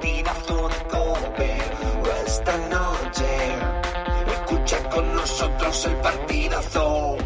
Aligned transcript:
de 0.00 0.84
Cope. 0.88 1.58
Esta 2.26 2.56
noche, 2.68 3.28
escucha 4.32 4.88
con 4.88 5.14
nosotros 5.14 5.84
el 5.86 5.96
partidazo. 5.96 7.16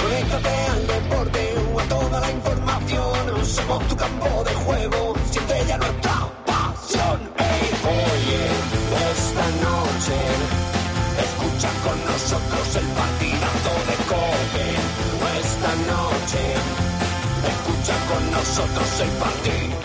Conéctate 0.00 0.54
al 0.72 0.86
deporte 0.86 1.54
o 1.74 1.80
a 1.80 1.84
toda 1.84 2.20
la 2.20 2.30
información. 2.30 3.44
Somos 3.44 3.86
tu 3.88 3.96
campo 3.96 4.44
de 4.44 4.54
juego, 4.54 5.14
siente 5.30 5.64
ya 5.66 5.76
nuestra 5.76 6.32
pasión. 6.46 7.20
Ey, 7.36 7.70
oye, 7.84 8.42
esta 9.12 9.46
noche, 9.68 10.18
escucha 11.26 11.70
con 11.84 11.98
nosotros 12.12 12.76
el 12.76 12.86
partidazo 13.00 13.72
de 13.88 13.96
Cope. 14.10 14.66
Esta 15.40 15.72
noche, 15.92 16.42
escucha 17.52 17.94
con 18.08 18.30
nosotros 18.30 19.00
el 19.00 19.10
Cope. 19.18 19.77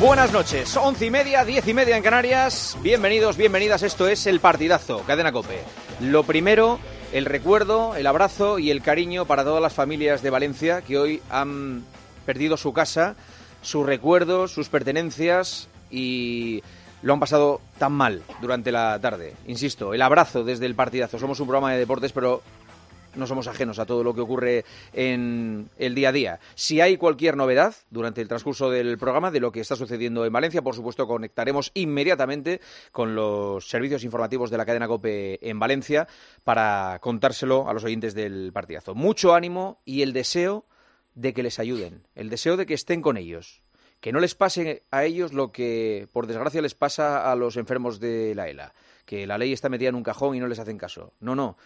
Buenas 0.00 0.32
noches, 0.32 0.76
once 0.76 1.06
y 1.06 1.10
media, 1.10 1.44
diez 1.44 1.66
y 1.66 1.74
media 1.74 1.96
en 1.96 2.04
Canarias. 2.04 2.78
Bienvenidos, 2.82 3.36
bienvenidas. 3.36 3.82
Esto 3.82 4.06
es 4.06 4.28
el 4.28 4.38
partidazo, 4.38 5.02
Cadena 5.04 5.32
Cope. 5.32 5.58
Lo 6.00 6.22
primero, 6.22 6.78
el 7.12 7.24
recuerdo, 7.24 7.96
el 7.96 8.06
abrazo 8.06 8.60
y 8.60 8.70
el 8.70 8.80
cariño 8.80 9.24
para 9.24 9.42
todas 9.42 9.60
las 9.60 9.72
familias 9.72 10.22
de 10.22 10.30
Valencia 10.30 10.82
que 10.82 10.98
hoy 10.98 11.20
han 11.30 11.82
perdido 12.24 12.56
su 12.56 12.72
casa, 12.72 13.16
sus 13.60 13.84
recuerdos, 13.84 14.52
sus 14.52 14.68
pertenencias 14.68 15.66
y 15.90 16.62
lo 17.02 17.14
han 17.14 17.20
pasado 17.20 17.60
tan 17.78 17.90
mal 17.90 18.22
durante 18.40 18.70
la 18.70 19.00
tarde. 19.00 19.34
Insisto, 19.48 19.94
el 19.94 20.02
abrazo 20.02 20.44
desde 20.44 20.66
el 20.66 20.76
partidazo. 20.76 21.18
Somos 21.18 21.40
un 21.40 21.48
programa 21.48 21.72
de 21.72 21.78
deportes, 21.78 22.12
pero 22.12 22.42
no 23.18 23.26
somos 23.26 23.48
ajenos 23.48 23.78
a 23.78 23.86
todo 23.86 24.02
lo 24.02 24.14
que 24.14 24.20
ocurre 24.20 24.64
en 24.92 25.68
el 25.78 25.94
día 25.94 26.08
a 26.08 26.12
día. 26.12 26.40
Si 26.54 26.80
hay 26.80 26.96
cualquier 26.96 27.36
novedad 27.36 27.74
durante 27.90 28.20
el 28.20 28.28
transcurso 28.28 28.70
del 28.70 28.98
programa 28.98 29.30
de 29.30 29.40
lo 29.40 29.52
que 29.52 29.60
está 29.60 29.76
sucediendo 29.76 30.24
en 30.24 30.32
Valencia, 30.32 30.62
por 30.62 30.74
supuesto 30.74 31.06
conectaremos 31.06 31.70
inmediatamente 31.74 32.60
con 32.92 33.14
los 33.14 33.68
servicios 33.68 34.04
informativos 34.04 34.50
de 34.50 34.56
la 34.58 34.66
cadena 34.66 34.88
COPE 34.88 35.38
en 35.48 35.58
Valencia 35.58 36.08
para 36.44 36.98
contárselo 37.00 37.68
a 37.68 37.72
los 37.72 37.84
oyentes 37.84 38.14
del 38.14 38.52
partidazo. 38.52 38.94
Mucho 38.94 39.34
ánimo 39.34 39.80
y 39.84 40.02
el 40.02 40.12
deseo 40.12 40.64
de 41.14 41.34
que 41.34 41.42
les 41.42 41.58
ayuden, 41.58 42.06
el 42.14 42.30
deseo 42.30 42.56
de 42.56 42.66
que 42.66 42.74
estén 42.74 43.02
con 43.02 43.16
ellos. 43.16 43.62
Que 44.00 44.12
no 44.12 44.20
les 44.20 44.36
pase 44.36 44.84
a 44.92 45.04
ellos 45.04 45.32
lo 45.32 45.50
que, 45.50 46.06
por 46.12 46.28
desgracia, 46.28 46.62
les 46.62 46.76
pasa 46.76 47.32
a 47.32 47.34
los 47.34 47.56
enfermos 47.56 47.98
de 47.98 48.32
la 48.36 48.48
ELA, 48.48 48.72
que 49.04 49.26
la 49.26 49.38
ley 49.38 49.52
está 49.52 49.68
metida 49.68 49.88
en 49.88 49.96
un 49.96 50.04
cajón 50.04 50.36
y 50.36 50.38
no 50.38 50.46
les 50.46 50.60
hacen 50.60 50.78
caso. 50.78 51.14
No, 51.18 51.34
no. 51.34 51.56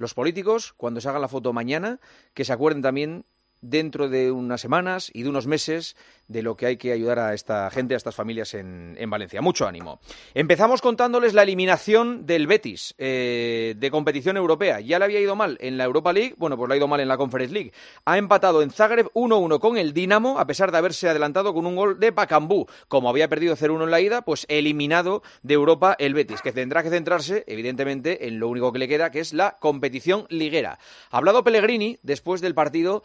Los 0.00 0.14
políticos, 0.14 0.72
cuando 0.78 1.02
se 1.02 1.10
hagan 1.10 1.20
la 1.20 1.28
foto 1.28 1.52
mañana, 1.52 2.00
que 2.32 2.46
se 2.46 2.54
acuerden 2.54 2.80
también 2.80 3.26
dentro 3.60 4.08
de 4.08 4.30
unas 4.30 4.60
semanas 4.60 5.10
y 5.12 5.22
de 5.22 5.28
unos 5.28 5.46
meses 5.46 5.96
de 6.30 6.42
lo 6.42 6.56
que 6.56 6.66
hay 6.66 6.76
que 6.76 6.92
ayudar 6.92 7.18
a 7.18 7.34
esta 7.34 7.68
gente, 7.70 7.94
a 7.94 7.96
estas 7.96 8.14
familias 8.14 8.54
en, 8.54 8.94
en 8.98 9.10
Valencia. 9.10 9.42
Mucho 9.42 9.66
ánimo. 9.66 10.00
Empezamos 10.32 10.80
contándoles 10.80 11.34
la 11.34 11.42
eliminación 11.42 12.24
del 12.24 12.46
Betis 12.46 12.94
eh, 12.98 13.74
de 13.76 13.90
competición 13.90 14.36
europea. 14.36 14.78
Ya 14.78 15.00
le 15.00 15.06
había 15.06 15.20
ido 15.20 15.34
mal 15.34 15.58
en 15.60 15.76
la 15.76 15.84
Europa 15.84 16.12
League, 16.12 16.36
bueno, 16.38 16.56
pues 16.56 16.68
le 16.68 16.74
ha 16.74 16.76
ido 16.76 16.86
mal 16.86 17.00
en 17.00 17.08
la 17.08 17.16
Conference 17.16 17.52
League. 17.52 17.72
Ha 18.04 18.16
empatado 18.16 18.62
en 18.62 18.70
Zagreb 18.70 19.10
1-1 19.12 19.58
con 19.58 19.76
el 19.76 19.92
Dinamo, 19.92 20.38
a 20.38 20.46
pesar 20.46 20.70
de 20.70 20.78
haberse 20.78 21.08
adelantado 21.08 21.52
con 21.52 21.66
un 21.66 21.74
gol 21.74 21.98
de 21.98 22.12
Pacambú. 22.12 22.66
Como 22.86 23.10
había 23.10 23.28
perdido 23.28 23.56
0-1 23.56 23.82
en 23.82 23.90
la 23.90 24.00
ida, 24.00 24.22
pues 24.22 24.46
eliminado 24.48 25.24
de 25.42 25.54
Europa 25.54 25.96
el 25.98 26.14
Betis, 26.14 26.42
que 26.42 26.52
tendrá 26.52 26.84
que 26.84 26.90
centrarse, 26.90 27.42
evidentemente, 27.48 28.28
en 28.28 28.38
lo 28.38 28.48
único 28.48 28.72
que 28.72 28.78
le 28.78 28.88
queda, 28.88 29.10
que 29.10 29.18
es 29.18 29.32
la 29.32 29.58
competición 29.58 30.26
liguera. 30.28 30.78
Ha 31.10 31.16
hablado 31.16 31.42
Pellegrini 31.42 31.98
después 32.02 32.40
del 32.40 32.54
partido 32.54 33.02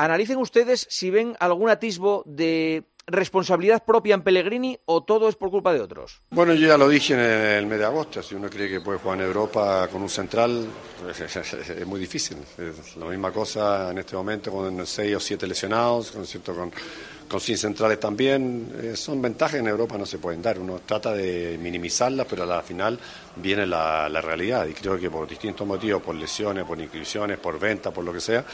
Analicen 0.00 0.38
ustedes 0.38 0.86
si 0.88 1.10
ven 1.10 1.36
algún 1.40 1.68
atisbo 1.68 2.22
de 2.24 2.84
responsabilidad 3.10 3.84
propia 3.84 4.14
en 4.14 4.22
Pellegrini 4.22 4.78
o 4.86 5.02
todo 5.02 5.28
es 5.28 5.36
por 5.36 5.50
culpa 5.50 5.72
de 5.72 5.80
otros. 5.80 6.22
Bueno, 6.30 6.54
yo 6.54 6.68
ya 6.68 6.76
lo 6.76 6.88
dije 6.88 7.14
en 7.14 7.20
el 7.20 7.66
mes 7.66 7.78
de 7.78 7.84
agosto, 7.84 8.22
si 8.22 8.34
uno 8.34 8.48
cree 8.48 8.68
que 8.68 8.80
puede 8.80 8.98
jugar 8.98 9.18
en 9.18 9.26
Europa 9.26 9.88
con 9.90 10.02
un 10.02 10.08
central, 10.08 10.66
es 11.08 11.86
muy 11.86 12.00
difícil. 12.00 12.38
Es 12.58 12.96
la 12.96 13.06
misma 13.06 13.32
cosa 13.32 13.90
en 13.90 13.98
este 13.98 14.16
momento 14.16 14.50
con 14.50 14.86
seis 14.86 15.16
o 15.16 15.20
siete 15.20 15.46
lesionados, 15.46 16.10
con, 16.12 16.26
cierto, 16.26 16.54
con, 16.54 17.40
sin 17.40 17.56
centrales 17.56 18.00
también. 18.00 18.72
Eh, 18.82 18.96
son 18.96 19.22
ventajas 19.22 19.60
en 19.60 19.68
Europa 19.68 19.96
no 19.96 20.06
se 20.06 20.18
pueden 20.18 20.42
dar. 20.42 20.58
Uno 20.58 20.80
trata 20.84 21.12
de 21.12 21.58
minimizarlas, 21.60 22.26
pero 22.28 22.42
a 22.42 22.46
la 22.46 22.62
final 22.62 22.98
viene 23.36 23.66
la, 23.66 24.08
la 24.08 24.20
realidad. 24.20 24.66
Y 24.66 24.72
creo 24.72 24.98
que 24.98 25.10
por 25.10 25.28
distintos 25.28 25.66
motivos, 25.66 26.02
por 26.02 26.14
lesiones, 26.14 26.64
por 26.64 26.80
inscripciones, 26.80 27.38
por 27.38 27.58
venta, 27.58 27.90
por 27.90 28.04
lo 28.04 28.12
que 28.12 28.20
sea, 28.20 28.44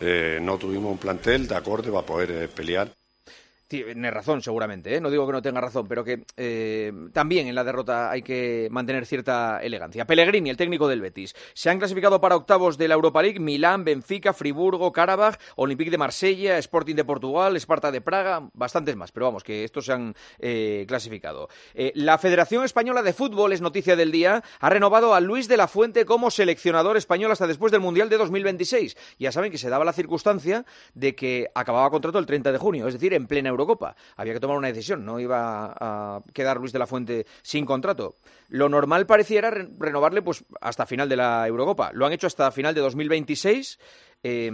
eh, 0.00 0.38
no 0.42 0.58
tuvimos 0.58 0.90
un 0.90 0.98
plantel 0.98 1.46
de 1.46 1.54
acorde 1.54 1.90
para 1.90 2.04
poder 2.04 2.30
eh, 2.30 2.48
pelear. 2.48 2.90
Tiene 3.74 4.08
razón, 4.12 4.40
seguramente, 4.40 4.94
¿eh? 4.94 5.00
no 5.00 5.10
digo 5.10 5.26
que 5.26 5.32
no 5.32 5.42
tenga 5.42 5.60
razón, 5.60 5.88
pero 5.88 6.04
que 6.04 6.22
eh, 6.36 6.92
también 7.12 7.48
en 7.48 7.56
la 7.56 7.64
derrota 7.64 8.08
hay 8.08 8.22
que 8.22 8.68
mantener 8.70 9.04
cierta 9.04 9.58
elegancia. 9.60 10.04
Pellegrini, 10.04 10.48
el 10.48 10.56
técnico 10.56 10.86
del 10.86 11.00
Betis. 11.00 11.34
Se 11.54 11.70
han 11.70 11.78
clasificado 11.78 12.20
para 12.20 12.36
octavos 12.36 12.78
de 12.78 12.86
la 12.86 12.94
Europa 12.94 13.20
League 13.20 13.40
Milán, 13.40 13.82
Benfica, 13.82 14.32
Friburgo, 14.32 14.92
Karabaj, 14.92 15.38
Olympique 15.56 15.90
de 15.90 15.98
Marsella, 15.98 16.56
Sporting 16.58 16.94
de 16.94 17.04
Portugal, 17.04 17.56
Esparta 17.56 17.90
de 17.90 18.00
Praga, 18.00 18.48
bastantes 18.52 18.94
más, 18.94 19.10
pero 19.10 19.26
vamos, 19.26 19.42
que 19.42 19.64
estos 19.64 19.86
se 19.86 19.92
han 19.92 20.14
eh, 20.38 20.84
clasificado. 20.86 21.48
La 21.94 22.18
Federación 22.18 22.64
Española 22.64 23.02
de 23.02 23.12
Fútbol, 23.12 23.52
es 23.52 23.60
noticia 23.60 23.96
del 23.96 24.12
día, 24.12 24.44
ha 24.60 24.70
renovado 24.70 25.14
a 25.16 25.20
Luis 25.20 25.48
de 25.48 25.56
la 25.56 25.66
Fuente 25.66 26.04
como 26.04 26.30
seleccionador 26.30 26.96
español 26.96 27.32
hasta 27.32 27.48
después 27.48 27.72
del 27.72 27.80
Mundial 27.80 28.08
de 28.08 28.18
2026. 28.18 28.96
Ya 29.18 29.32
saben 29.32 29.50
que 29.50 29.58
se 29.58 29.68
daba 29.68 29.84
la 29.84 29.92
circunstancia 29.92 30.64
de 30.94 31.16
que 31.16 31.48
acababa 31.56 31.90
contrato 31.90 32.20
el 32.20 32.26
30 32.26 32.52
de 32.52 32.58
junio, 32.58 32.86
es 32.86 32.94
decir, 32.94 33.12
en 33.14 33.26
plena 33.26 33.50
Eurocopa. 33.64 33.96
Había 34.16 34.34
que 34.34 34.40
tomar 34.40 34.56
una 34.58 34.68
decisión, 34.68 35.04
no 35.04 35.18
iba 35.18 35.74
a 35.78 36.20
quedar 36.32 36.58
Luis 36.58 36.72
de 36.72 36.78
la 36.78 36.86
Fuente 36.86 37.26
sin 37.42 37.64
contrato. 37.64 38.16
Lo 38.48 38.68
normal 38.68 39.06
pareciera 39.06 39.50
re 39.50 39.68
renovarle 39.78 40.20
pues 40.22 40.44
hasta 40.60 40.84
final 40.86 41.08
de 41.08 41.16
la 41.16 41.46
Eurocopa. 41.48 41.90
Lo 41.94 42.04
han 42.06 42.12
hecho 42.12 42.26
hasta 42.26 42.50
final 42.50 42.74
de 42.74 42.82
2026 42.82 43.78
eh, 44.22 44.50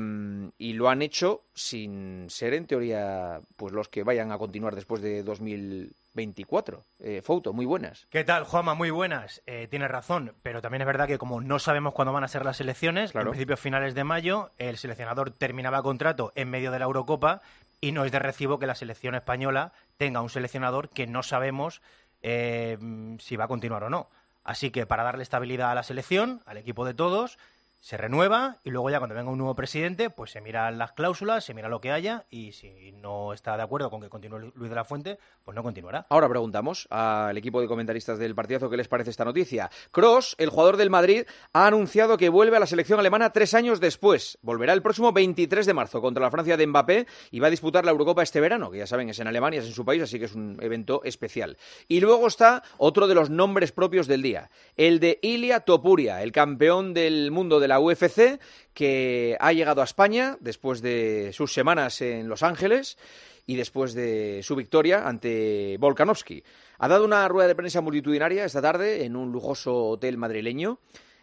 y 0.59 0.72
lo 0.75 0.88
han 0.88 1.03
hecho 1.03 1.43
sin 1.54 2.31
ser 2.31 2.54
en 2.54 2.66
teoría 2.66 3.41
pues 3.56 3.72
los 3.72 3.88
que 3.88 4.03
vayan 4.04 4.31
a 4.32 4.38
continuar 4.38 4.75
después 4.75 5.03
de 5.03 5.22
2024. 5.22 6.84
Eh, 7.00 7.22
Fouto, 7.22 7.53
muy 7.53 7.66
buenas. 7.66 8.06
¿Qué 8.10 8.25
tal, 8.25 8.44
Juanma? 8.44 8.75
Muy 8.75 8.91
buenas. 8.91 9.42
Eh, 9.47 9.69
tienes 9.71 9.91
razón, 9.91 10.34
pero 10.42 10.60
también 10.60 10.82
es 10.82 10.87
verdad 10.87 11.06
que 11.06 11.19
como 11.19 11.41
no 11.41 11.59
sabemos 11.59 11.94
cuándo 11.94 12.12
van 12.12 12.25
a 12.25 12.28
ser 12.28 12.44
las 12.44 12.60
elecciones, 12.60 13.12
Claro. 13.12 13.28
en 13.28 13.32
principio 13.32 13.56
finales 13.56 13.94
de 13.94 14.04
mayo, 14.04 14.50
el 14.59 14.77
seleccionador 14.77 15.31
terminaba 15.31 15.82
contrato 15.82 16.32
en 16.34 16.50
medio 16.50 16.71
de 16.72 16.78
la 16.78 16.84
Eurocopa 16.87 17.41
y 17.80 17.92
no 17.92 18.04
es 18.04 18.12
de 18.12 18.18
recibo 18.18 18.58
que 18.58 18.66
la 18.66 18.74
selección 18.74 19.14
española 19.14 19.72
tenga 19.96 20.20
un 20.20 20.30
seleccionador 20.30 20.91
que 20.91 21.06
no 21.06 21.22
sabemos 21.22 21.82
eh, 22.22 22.78
si 23.18 23.36
va 23.36 23.44
a 23.44 23.48
continuar 23.48 23.84
o 23.84 23.91
no. 23.91 24.10
Así 24.44 24.70
que 24.70 24.86
para 24.86 25.02
darle 25.02 25.22
estabilidad 25.22 25.70
a 25.70 25.74
la 25.74 25.82
selección, 25.82 26.42
al 26.46 26.56
equipo 26.56 26.84
de 26.84 26.94
todos, 26.94 27.38
se 27.80 27.96
renueva 27.96 28.58
y 28.62 28.70
luego 28.70 28.91
ya 28.91 28.98
cuando 28.98 29.16
venga 29.16 29.30
un 29.30 29.38
nuevo 29.38 29.54
presidente, 29.54 30.10
pues 30.10 30.30
se 30.30 30.41
miran 30.41 30.76
las 30.76 30.92
cláusulas, 30.92 31.44
se 31.44 31.54
mira 31.54 31.68
lo 31.68 31.80
que 31.80 31.91
haya 31.91 32.26
y 32.30 32.52
si 32.52 32.92
no 32.92 33.32
está 33.32 33.56
de 33.56 33.62
acuerdo 33.62 33.91
con 33.91 34.02
que 34.02 34.10
continúe 34.10 34.52
Luis 34.54 34.68
de 34.68 34.76
la 34.76 34.84
Fuente, 34.84 35.18
pues 35.44 35.54
no 35.54 35.62
continuará. 35.62 36.06
Ahora 36.10 36.28
preguntamos 36.28 36.86
al 36.91 37.36
equipo 37.38 37.60
de 37.60 37.66
comentaristas 37.66 38.18
del 38.18 38.34
partidazo 38.34 38.68
qué 38.68 38.77
les 38.77 38.88
parece 38.88 39.10
esta 39.10 39.24
noticia. 39.24 39.71
Cross, 39.91 40.36
el 40.38 40.50
jugador 40.50 40.77
del 40.77 40.91
Madrid, 40.91 41.24
ha 41.53 41.66
anunciado 41.66 42.18
que 42.18 42.28
vuelve 42.28 42.56
a 42.56 42.60
la 42.60 42.66
selección 42.66 43.00
alemana 43.00 43.32
tres 43.32 43.54
años 43.54 43.80
después. 43.80 44.38
Volverá 44.42 44.74
el 44.74 44.83
próximo 44.83 45.12
23 45.12 45.65
de 45.65 45.74
marzo 45.74 46.03
contra 46.03 46.22
la 46.22 46.30
Francia 46.30 46.59
de 46.59 46.66
Mbappé 46.66 47.06
y 47.30 47.41
va 47.41 47.47
a 47.47 47.50
disputar 47.50 47.86
la 47.86 47.92
Eurocopa 47.92 48.22
este 48.22 48.41
verano, 48.41 48.71
que 48.71 48.78
ya 48.78 48.86
saben 48.86 49.09
es 49.09 49.18
en 49.21 49.26
Alemania, 49.26 49.60
es 49.60 49.66
en 49.66 49.72
su 49.72 49.86
país, 49.86 50.03
así 50.03 50.18
que 50.18 50.26
es 50.26 50.34
un 50.34 50.59
evento 50.60 51.00
especial. 51.04 51.56
Y 51.88 52.00
luego 52.00 52.26
está 52.26 52.62
otro 52.76 53.09
de 53.09 53.15
los 53.15 53.30
nombres 53.30 53.72
propios 53.72 54.06
del 54.06 54.21
día, 54.21 54.50
el 54.76 55.00
de 55.00 55.18
Ilia 55.22 55.60
Topuria, 55.60 56.22
el 56.22 56.33
campeón 56.33 56.92
del 56.92 57.30
mundo 57.30 57.59
de 57.59 57.70
la 57.71 57.81
UFC, 57.81 58.39
que 58.75 59.37
ha 59.41 59.53
llegado 59.53 59.81
a 59.81 59.84
España 59.84 60.37
después 60.41 60.83
de 60.83 61.31
sus 61.33 61.55
semanas 61.55 62.03
en 62.03 62.28
Los 62.28 62.43
Ángeles 62.43 62.99
y 63.47 63.57
después 63.57 63.95
de 63.95 64.41
su 64.43 64.57
victoria 64.57 65.09
ante 65.09 65.77
Volkanovski. 65.78 66.43
Ha 66.78 66.89
dado 66.89 67.05
una 67.05 67.27
rueda 67.28 67.49
de 67.49 67.55
prensa 67.55 67.81
multitudinaria 67.81 68.45
esta 68.45 68.61
tarde 68.61 69.05
en 69.05 69.17
un 69.17 69.33
lujoso 69.33 69.87
hotel 69.87 70.19
madrileño 70.19 70.78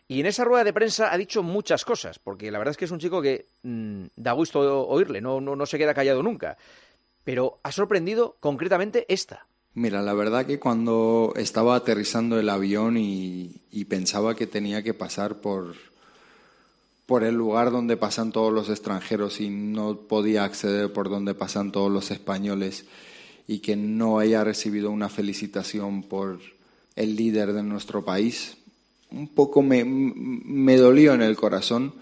y 0.07 0.21
en 0.21 0.25
esa 0.25 0.45
rueda 0.45 0.63
de 0.63 0.71
prensa 0.71 1.11
ha 1.11 1.17
dicho 1.17 1.43
muchas 1.43 1.83
cosas, 1.83 2.17
porque 2.17 2.49
la 2.49 2.59
verdad 2.59 2.71
es 2.71 2.77
que 2.77 2.85
es 2.85 2.91
un 2.91 2.99
chico 2.99 3.21
que 3.21 3.45
mmm, 3.63 4.05
da 4.15 4.31
gusto 4.31 4.87
oírle, 4.87 5.19
no, 5.19 5.41
no, 5.41 5.55
no 5.55 5.65
se 5.65 5.77
queda 5.77 5.93
callado 5.93 6.23
nunca. 6.23 6.57
pero 7.23 7.59
ha 7.63 7.73
sorprendido 7.73 8.37
concretamente 8.39 9.05
esta. 9.09 9.47
Mira, 9.73 10.01
la 10.01 10.13
verdad 10.13 10.45
que 10.45 10.59
cuando 10.59 11.33
estaba 11.35 11.75
aterrizando 11.75 12.39
el 12.39 12.49
avión 12.49 12.95
y 12.97 13.85
pensaba 13.89 14.33
que 14.33 14.47
tenía 14.47 14.81
que 14.81 14.93
pasar 14.93 15.41
por, 15.41 15.75
por 17.07 17.23
el 17.23 17.35
lugar 17.35 17.71
donde 17.71 17.97
pasan 17.97 18.31
todos 18.31 18.53
los 18.53 18.69
extranjeros 18.69 19.39
y 19.39 19.49
no 19.49 19.95
podía 19.95 20.43
acceder 20.43 20.91
por 20.91 21.09
donde 21.09 21.33
pasan 21.33 21.71
todos 21.71 21.89
los 21.89 22.11
españoles 22.11 22.85
y 23.47 23.59
que 23.59 23.77
no 23.77 24.19
haya 24.19 24.43
recibido 24.43 24.91
una 24.91 25.07
felicitación 25.07 26.03
por 26.03 26.39
el 26.97 27.15
líder 27.15 27.53
de 27.53 27.63
nuestro 27.63 28.03
país, 28.03 28.57
un 29.09 29.29
poco 29.29 29.61
me, 29.61 29.85
me 29.85 30.75
dolió 30.75 31.13
en 31.13 31.21
el 31.21 31.37
corazón, 31.37 31.93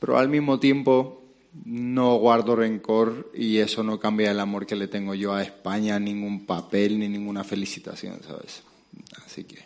pero 0.00 0.18
al 0.18 0.28
mismo 0.28 0.58
tiempo 0.58 1.22
no 1.64 2.16
guardo 2.16 2.56
rencor 2.56 3.30
y 3.32 3.58
eso 3.58 3.84
no 3.84 4.00
cambia 4.00 4.32
el 4.32 4.40
amor 4.40 4.66
que 4.66 4.74
le 4.74 4.88
tengo 4.88 5.14
yo 5.14 5.34
a 5.34 5.42
España, 5.42 6.00
ningún 6.00 6.46
papel 6.46 6.98
ni 6.98 7.08
ninguna 7.08 7.44
felicitación, 7.44 8.20
¿sabes? 8.26 8.62
Así 9.24 9.44
que, 9.44 9.58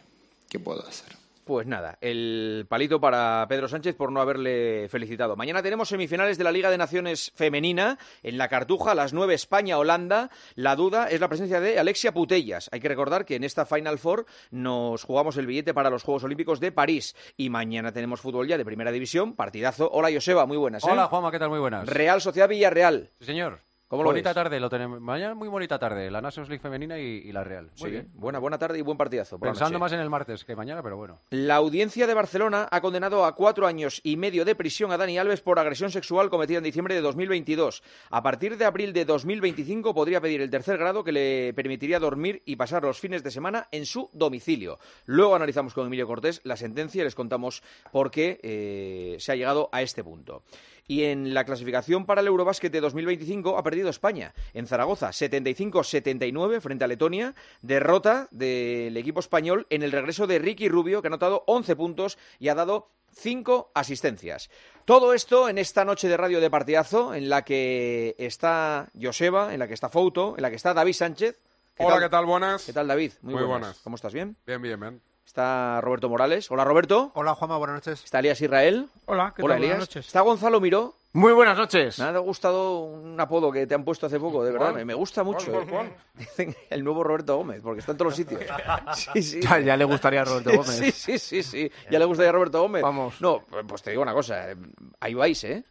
¿qué 0.50 0.58
puedo 0.58 0.86
hacer? 0.86 1.21
Pues 1.44 1.66
nada, 1.66 1.98
el 2.00 2.66
palito 2.68 3.00
para 3.00 3.44
Pedro 3.48 3.66
Sánchez 3.66 3.96
por 3.96 4.12
no 4.12 4.20
haberle 4.20 4.88
felicitado. 4.88 5.34
Mañana 5.34 5.60
tenemos 5.60 5.88
semifinales 5.88 6.38
de 6.38 6.44
la 6.44 6.52
Liga 6.52 6.70
de 6.70 6.78
Naciones 6.78 7.32
Femenina 7.34 7.98
en 8.22 8.38
la 8.38 8.46
Cartuja, 8.46 8.92
a 8.92 8.94
las 8.94 9.12
9 9.12 9.34
España-Holanda. 9.34 10.30
La 10.54 10.76
duda 10.76 11.08
es 11.08 11.20
la 11.20 11.28
presencia 11.28 11.60
de 11.60 11.80
Alexia 11.80 12.14
Putellas. 12.14 12.68
Hay 12.70 12.78
que 12.78 12.88
recordar 12.88 13.24
que 13.24 13.34
en 13.34 13.42
esta 13.42 13.66
Final 13.66 13.98
Four 13.98 14.24
nos 14.52 15.02
jugamos 15.02 15.36
el 15.36 15.46
billete 15.46 15.74
para 15.74 15.90
los 15.90 16.04
Juegos 16.04 16.22
Olímpicos 16.22 16.60
de 16.60 16.70
París 16.70 17.16
y 17.36 17.50
mañana 17.50 17.90
tenemos 17.90 18.20
fútbol 18.20 18.46
ya 18.46 18.56
de 18.56 18.64
Primera 18.64 18.92
División, 18.92 19.34
partidazo. 19.34 19.90
Hola 19.92 20.10
Joseba, 20.12 20.46
muy 20.46 20.58
buenas. 20.58 20.84
¿eh? 20.84 20.90
Hola 20.92 21.08
Juanma, 21.08 21.32
¿qué 21.32 21.40
tal? 21.40 21.50
Muy 21.50 21.58
buenas. 21.58 21.88
Real 21.88 22.20
Sociedad 22.20 22.48
Villarreal. 22.48 23.10
Sí, 23.18 23.26
señor. 23.26 23.71
¿Cómo 23.92 24.04
lo 24.04 24.08
bonita 24.10 24.30
ves? 24.30 24.34
tarde, 24.34 24.58
lo 24.58 24.70
tenemos. 24.70 25.00
Mañana 25.02 25.34
muy 25.34 25.48
bonita 25.48 25.78
tarde, 25.78 26.10
la 26.10 26.22
Nations 26.22 26.48
League 26.48 26.62
femenina 26.62 26.98
y, 26.98 27.02
y 27.26 27.30
la 27.32 27.44
Real. 27.44 27.66
Muy 27.66 27.74
Sí, 27.76 27.90
bien. 27.90 28.08
buena, 28.14 28.38
buena 28.38 28.56
tarde 28.56 28.78
y 28.78 28.80
buen 28.80 28.96
partidazo. 28.96 29.38
Pensando 29.38 29.78
más 29.78 29.92
en 29.92 30.00
el 30.00 30.08
martes 30.08 30.44
que 30.46 30.56
mañana, 30.56 30.82
pero 30.82 30.96
bueno. 30.96 31.20
La 31.28 31.56
audiencia 31.56 32.06
de 32.06 32.14
Barcelona 32.14 32.66
ha 32.70 32.80
condenado 32.80 33.26
a 33.26 33.34
cuatro 33.34 33.66
años 33.66 34.00
y 34.02 34.16
medio 34.16 34.46
de 34.46 34.54
prisión 34.54 34.92
a 34.92 34.96
Dani 34.96 35.18
Alves 35.18 35.42
por 35.42 35.58
agresión 35.58 35.90
sexual 35.90 36.30
cometida 36.30 36.56
en 36.58 36.64
diciembre 36.64 36.94
de 36.94 37.02
2022. 37.02 37.82
A 38.10 38.22
partir 38.22 38.56
de 38.56 38.64
abril 38.64 38.94
de 38.94 39.04
2025 39.04 39.92
podría 39.92 40.22
pedir 40.22 40.40
el 40.40 40.48
tercer 40.48 40.78
grado 40.78 41.04
que 41.04 41.12
le 41.12 41.52
permitiría 41.52 41.98
dormir 41.98 42.42
y 42.46 42.56
pasar 42.56 42.82
los 42.84 42.98
fines 42.98 43.22
de 43.22 43.30
semana 43.30 43.68
en 43.72 43.84
su 43.84 44.08
domicilio. 44.14 44.78
Luego 45.04 45.34
analizamos 45.36 45.74
con 45.74 45.86
Emilio 45.86 46.06
Cortés 46.06 46.40
la 46.44 46.56
sentencia 46.56 47.02
y 47.02 47.04
les 47.04 47.14
contamos 47.14 47.62
por 47.92 48.10
qué 48.10 48.40
eh, 48.42 49.16
se 49.18 49.32
ha 49.32 49.36
llegado 49.36 49.68
a 49.70 49.82
este 49.82 50.02
punto. 50.02 50.44
Y 50.88 51.04
en 51.04 51.32
la 51.32 51.44
clasificación 51.44 52.06
para 52.06 52.20
el 52.20 52.26
Eurobásquet 52.26 52.72
de 52.72 52.80
2025 52.80 53.56
ha 53.56 53.62
perdido 53.62 53.88
España. 53.88 54.34
En 54.52 54.66
Zaragoza, 54.66 55.10
75-79 55.10 56.60
frente 56.60 56.84
a 56.84 56.88
Letonia. 56.88 57.34
Derrota 57.60 58.28
del 58.30 58.96
equipo 58.96 59.20
español 59.20 59.66
en 59.70 59.82
el 59.82 59.92
regreso 59.92 60.26
de 60.26 60.38
Ricky 60.38 60.68
Rubio, 60.68 61.00
que 61.00 61.08
ha 61.08 61.10
anotado 61.10 61.44
11 61.46 61.76
puntos 61.76 62.18
y 62.38 62.48
ha 62.48 62.54
dado 62.54 62.90
5 63.14 63.72
asistencias. 63.74 64.50
Todo 64.84 65.14
esto 65.14 65.48
en 65.48 65.58
esta 65.58 65.84
noche 65.84 66.08
de 66.08 66.16
radio 66.16 66.40
de 66.40 66.50
partidazo, 66.50 67.14
en 67.14 67.28
la 67.28 67.44
que 67.44 68.16
está 68.18 68.90
Joseba, 69.00 69.54
en 69.54 69.60
la 69.60 69.68
que 69.68 69.74
está 69.74 69.88
Fouto, 69.88 70.34
en 70.36 70.42
la 70.42 70.50
que 70.50 70.56
está 70.56 70.74
David 70.74 70.94
Sánchez. 70.94 71.38
Hola, 71.78 72.00
¿qué 72.00 72.08
tal? 72.08 72.26
Buenas. 72.26 72.64
¿Qué 72.64 72.72
tal, 72.72 72.88
David? 72.88 73.12
Muy 73.22 73.42
buenas. 73.44 73.78
¿Cómo 73.78 73.96
estás? 73.96 74.12
¿Bien? 74.12 74.36
Bien, 74.46 74.60
bien, 74.60 74.78
bien. 74.78 75.11
Está 75.26 75.80
Roberto 75.80 76.08
Morales. 76.08 76.50
Hola, 76.50 76.64
Roberto. 76.64 77.10
Hola, 77.14 77.34
Juanma, 77.34 77.56
buenas 77.56 77.76
noches. 77.76 78.04
Está 78.04 78.18
Elías 78.18 78.40
Israel. 78.40 78.88
Hola, 79.06 79.32
¿qué 79.34 79.42
Hola, 79.42 79.54
tal? 79.54 79.62
Elías. 79.62 79.76
Buenas 79.76 79.88
noches. 79.88 80.06
Está 80.06 80.20
Gonzalo 80.20 80.60
Miró. 80.60 80.96
Muy 81.14 81.32
buenas 81.32 81.56
noches. 81.56 81.98
Me 81.98 82.06
ha 82.06 82.18
gustado 82.18 82.80
un 82.84 83.18
apodo 83.20 83.52
que 83.52 83.66
te 83.66 83.74
han 83.74 83.84
puesto 83.84 84.06
hace 84.06 84.18
poco, 84.18 84.44
de 84.44 84.52
verdad. 84.52 84.72
¿Cuál? 84.72 84.84
Me- 84.86 84.94
gusta 84.94 85.22
mucho. 85.22 85.52
¿Cuál, 85.52 85.66
cuál, 85.68 85.86
eh. 85.86 85.96
Dicen 86.14 86.56
el 86.70 86.82
nuevo 86.84 87.04
Roberto 87.04 87.36
Gómez, 87.36 87.60
porque 87.62 87.80
está 87.80 87.92
en 87.92 87.98
todos 87.98 88.10
los 88.12 88.16
sitios. 88.16 88.40
Sí, 89.14 89.22
sí. 89.22 89.40
Ya, 89.42 89.60
ya 89.60 89.76
le 89.76 89.84
gustaría 89.84 90.22
a 90.22 90.24
Roberto 90.24 90.50
Gómez. 90.50 90.74
Sí, 90.76 90.90
sí, 90.90 91.18
sí, 91.18 91.42
sí. 91.42 91.70
Ya 91.90 91.98
le 91.98 92.04
gustaría 92.04 92.30
a 92.30 92.32
Roberto 92.32 92.60
Gómez. 92.60 92.82
Vamos. 92.82 93.20
No, 93.20 93.42
pues 93.66 93.82
te 93.82 93.90
digo 93.90 94.02
una 94.02 94.14
cosa. 94.14 94.50
eh, 94.52 94.56
Ahí 95.00 95.14
vais, 95.14 95.42
¿eh? 95.44 95.64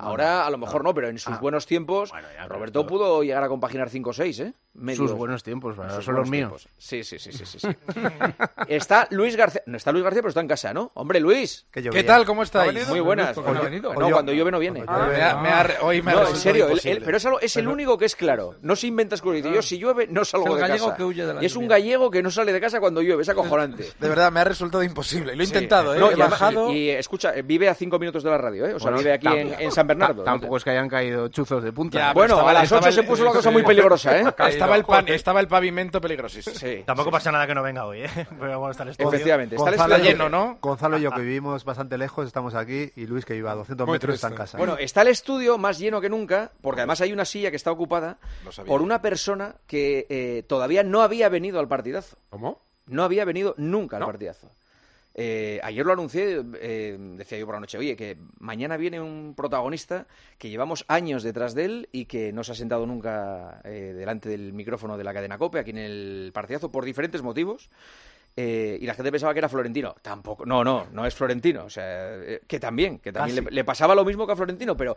Ahora 0.00 0.46
a 0.46 0.50
lo 0.50 0.58
mejor 0.58 0.84
no, 0.84 0.94
pero 0.94 1.08
en 1.08 1.18
sus 1.18 1.40
buenos 1.40 1.66
tiempos 1.66 2.10
Bueno, 2.12 2.28
ya, 2.32 2.46
Roberto 2.46 2.82
pero- 2.86 2.88
pudo 2.88 3.22
llegar 3.24 3.42
a 3.42 3.48
compaginar 3.48 3.90
5 3.90 4.10
o 4.10 4.12
6, 4.12 4.40
¿eh? 4.40 4.54
Medios. 4.78 5.10
Sus 5.10 5.12
buenos 5.18 5.42
tiempos, 5.42 5.76
sus 5.76 6.04
son 6.04 6.14
los 6.14 6.28
míos. 6.30 6.48
tiempos. 6.50 6.68
Sí, 6.78 7.02
sí, 7.04 7.18
sí, 7.18 7.32
sí, 7.32 7.44
sí, 7.44 7.58
sí. 7.58 7.68
está 8.68 9.06
Luis 9.10 9.36
García. 9.36 9.62
No 9.66 9.76
está 9.76 9.92
Luis 9.92 10.04
García, 10.04 10.22
pero 10.22 10.28
está 10.30 10.40
en 10.40 10.48
casa, 10.48 10.72
¿no? 10.72 10.90
Hombre, 10.94 11.20
Luis. 11.20 11.66
¿Qué 11.70 12.04
tal? 12.04 12.24
¿Cómo 12.24 12.42
estáis? 12.42 12.88
Muy 12.88 13.00
buenas. 13.00 13.34
¿Cómo 13.34 13.48
ha 13.48 13.60
venido? 13.60 13.92
No, 13.94 14.10
cuando 14.10 14.32
llueve 14.32 14.50
no 14.50 14.58
viene. 14.58 14.84
Ah, 14.86 15.08
me 15.10 15.22
ha- 15.22 15.36
me 15.36 15.48
ha- 15.48 15.76
hoy 15.82 16.02
me 16.02 16.12
ha 16.12 16.14
No, 16.14 16.28
en 16.28 16.36
serio, 16.36 16.64
él- 16.66 16.70
imposible. 16.72 16.96
él- 16.98 17.02
pero 17.04 17.16
es, 17.16 17.26
algo- 17.26 17.40
es 17.40 17.56
el 17.56 17.68
único 17.68 17.98
que 17.98 18.04
es 18.04 18.16
claro. 18.16 18.54
No 18.62 18.76
se 18.76 18.86
inventa 18.86 19.14
excusas. 19.14 19.42
Dice, 19.42 19.54
Yo 19.54 19.62
si 19.62 19.78
llueve 19.78 20.06
no 20.08 20.24
salgo 20.24 20.54
de 20.54 20.60
gallego 20.60 20.86
casa. 20.86 20.96
que 20.96 21.04
huye 21.04 21.26
de 21.26 21.34
la 21.34 21.42
Y 21.42 21.46
es 21.46 21.56
un 21.56 21.68
gallego 21.68 22.10
que 22.10 22.22
no 22.22 22.30
sale 22.30 22.52
de 22.52 22.60
casa 22.60 22.80
cuando 22.80 23.02
llueve, 23.02 23.22
es 23.22 23.28
acojonante. 23.28 23.84
De 23.98 24.08
verdad, 24.08 24.30
me 24.32 24.40
ha 24.40 24.44
resultado 24.44 24.82
imposible. 24.82 25.34
Lo 25.36 25.42
he 25.42 25.46
Sí. 25.46 25.52
intentado, 25.52 25.94
¿eh? 25.94 25.98
No, 25.98 26.10
he 26.10 26.14
bajado. 26.16 26.72
y, 26.72 26.90
escucha, 26.90 27.32
vive 27.44 27.68
a 27.68 27.74
cinco 27.74 27.98
minutos 27.98 28.22
de 28.22 28.30
la 28.30 28.38
radio, 28.38 28.66
¿eh? 28.66 28.74
O 28.74 28.78
sea, 28.78 28.90
Bueno, 28.90 28.98
vive 28.98 29.12
aquí 29.12 29.26
en, 29.26 29.34
tampoco- 29.48 29.62
en 29.62 29.70
San 29.72 29.86
Bernardo. 29.86 30.22
ta- 30.24 30.30
Tampoco 30.32 30.56
es 30.56 30.64
que 30.64 30.70
hayan 30.70 30.88
caído 30.88 31.28
chuzos 31.28 31.62
de 31.62 31.72
punta. 31.72 32.12
Bueno, 32.12 32.34
estaba- 32.34 32.50
a 32.50 32.54
las 32.54 32.62
estaba 32.64 32.80
8 32.80 32.88
el- 32.88 32.94
se 32.94 33.02
puso 33.02 33.24
la 33.24 33.30
cosa 33.32 33.50
muy 33.50 33.62
peligrosa, 33.62 34.18
¿eh? 34.18 34.24
Estaba 34.68 34.76
el, 34.76 34.84
pan- 35.04 35.08
estaba 35.14 35.40
el 35.40 35.48
pavimento 35.48 36.00
peligrosísimo. 36.00 36.56
Sí. 36.56 36.82
Tampoco 36.86 37.10
pasa 37.10 37.30
nada 37.32 37.46
que 37.46 37.54
no 37.54 37.62
venga 37.62 37.86
hoy, 37.86 38.02
¿eh? 38.02 38.10
Pero 38.40 38.58
bueno, 38.58 38.70
está 38.70 38.82
el 38.84 38.90
estudio. 38.90 39.10
Efectivamente. 39.10 39.56
Está 39.56 39.68
el 39.68 39.74
estudio 39.74 39.98
lleno, 39.98 40.28
¿no? 40.28 40.58
Gonzalo 40.60 40.98
y 40.98 41.02
yo 41.02 41.10
que 41.10 41.20
vivimos 41.20 41.64
bastante 41.64 41.98
lejos 41.98 42.26
estamos 42.26 42.54
aquí 42.54 42.90
y 42.96 43.06
Luis 43.06 43.24
que 43.24 43.34
vive 43.34 43.48
a 43.48 43.54
200 43.54 43.86
Muy 43.86 43.94
metros 43.94 44.14
está 44.14 44.28
en 44.28 44.34
triste. 44.34 44.42
casa. 44.44 44.58
Bueno, 44.58 44.76
está 44.78 45.02
el 45.02 45.08
estudio 45.08 45.58
más 45.58 45.78
lleno 45.78 46.00
que 46.00 46.08
nunca, 46.08 46.52
porque 46.62 46.80
además 46.82 47.00
hay 47.00 47.12
una 47.12 47.24
silla 47.24 47.50
que 47.50 47.56
está 47.56 47.70
ocupada 47.72 48.18
por 48.66 48.82
una 48.82 49.00
persona 49.02 49.56
que 49.66 50.06
eh, 50.08 50.44
todavía 50.48 50.82
no 50.82 51.02
había 51.02 51.28
venido 51.28 51.60
al 51.60 51.68
partidazo. 51.68 52.16
¿Cómo? 52.30 52.60
No 52.86 53.04
había 53.04 53.24
venido 53.24 53.54
nunca 53.58 53.96
al 53.98 54.04
partidazo. 54.06 54.50
Eh, 55.14 55.58
ayer 55.64 55.84
lo 55.84 55.92
anuncié, 55.92 56.44
eh, 56.60 56.96
decía 57.16 57.38
yo 57.38 57.46
por 57.46 57.54
la 57.56 57.60
noche, 57.60 57.76
oye, 57.76 57.96
que 57.96 58.18
mañana 58.38 58.76
viene 58.76 59.00
un 59.00 59.34
protagonista 59.36 60.06
que 60.38 60.48
llevamos 60.48 60.84
años 60.86 61.22
detrás 61.22 61.54
de 61.54 61.64
él 61.64 61.88
y 61.90 62.04
que 62.04 62.32
no 62.32 62.44
se 62.44 62.52
ha 62.52 62.54
sentado 62.54 62.86
nunca 62.86 63.60
eh, 63.64 63.94
delante 63.96 64.28
del 64.28 64.52
micrófono 64.52 64.96
de 64.96 65.04
la 65.04 65.12
cadena 65.12 65.38
COPE 65.38 65.58
aquí 65.58 65.70
en 65.70 65.78
el 65.78 66.30
partidazo 66.32 66.70
por 66.70 66.84
diferentes 66.84 67.22
motivos. 67.22 67.68
Eh, 68.40 68.78
y 68.80 68.86
la 68.86 68.94
gente 68.94 69.10
pensaba 69.10 69.32
que 69.32 69.40
era 69.40 69.48
Florentino. 69.48 69.96
Tampoco, 70.00 70.46
no, 70.46 70.62
no, 70.62 70.86
no 70.92 71.04
es 71.04 71.12
Florentino. 71.12 71.64
O 71.64 71.70
sea, 71.70 72.14
eh, 72.14 72.40
que 72.46 72.60
también, 72.60 73.00
que 73.00 73.12
también 73.12 73.44
le, 73.44 73.50
le 73.50 73.64
pasaba 73.64 73.96
lo 73.96 74.04
mismo 74.04 74.28
que 74.28 74.32
a 74.32 74.36
Florentino, 74.36 74.76
pero 74.76 74.96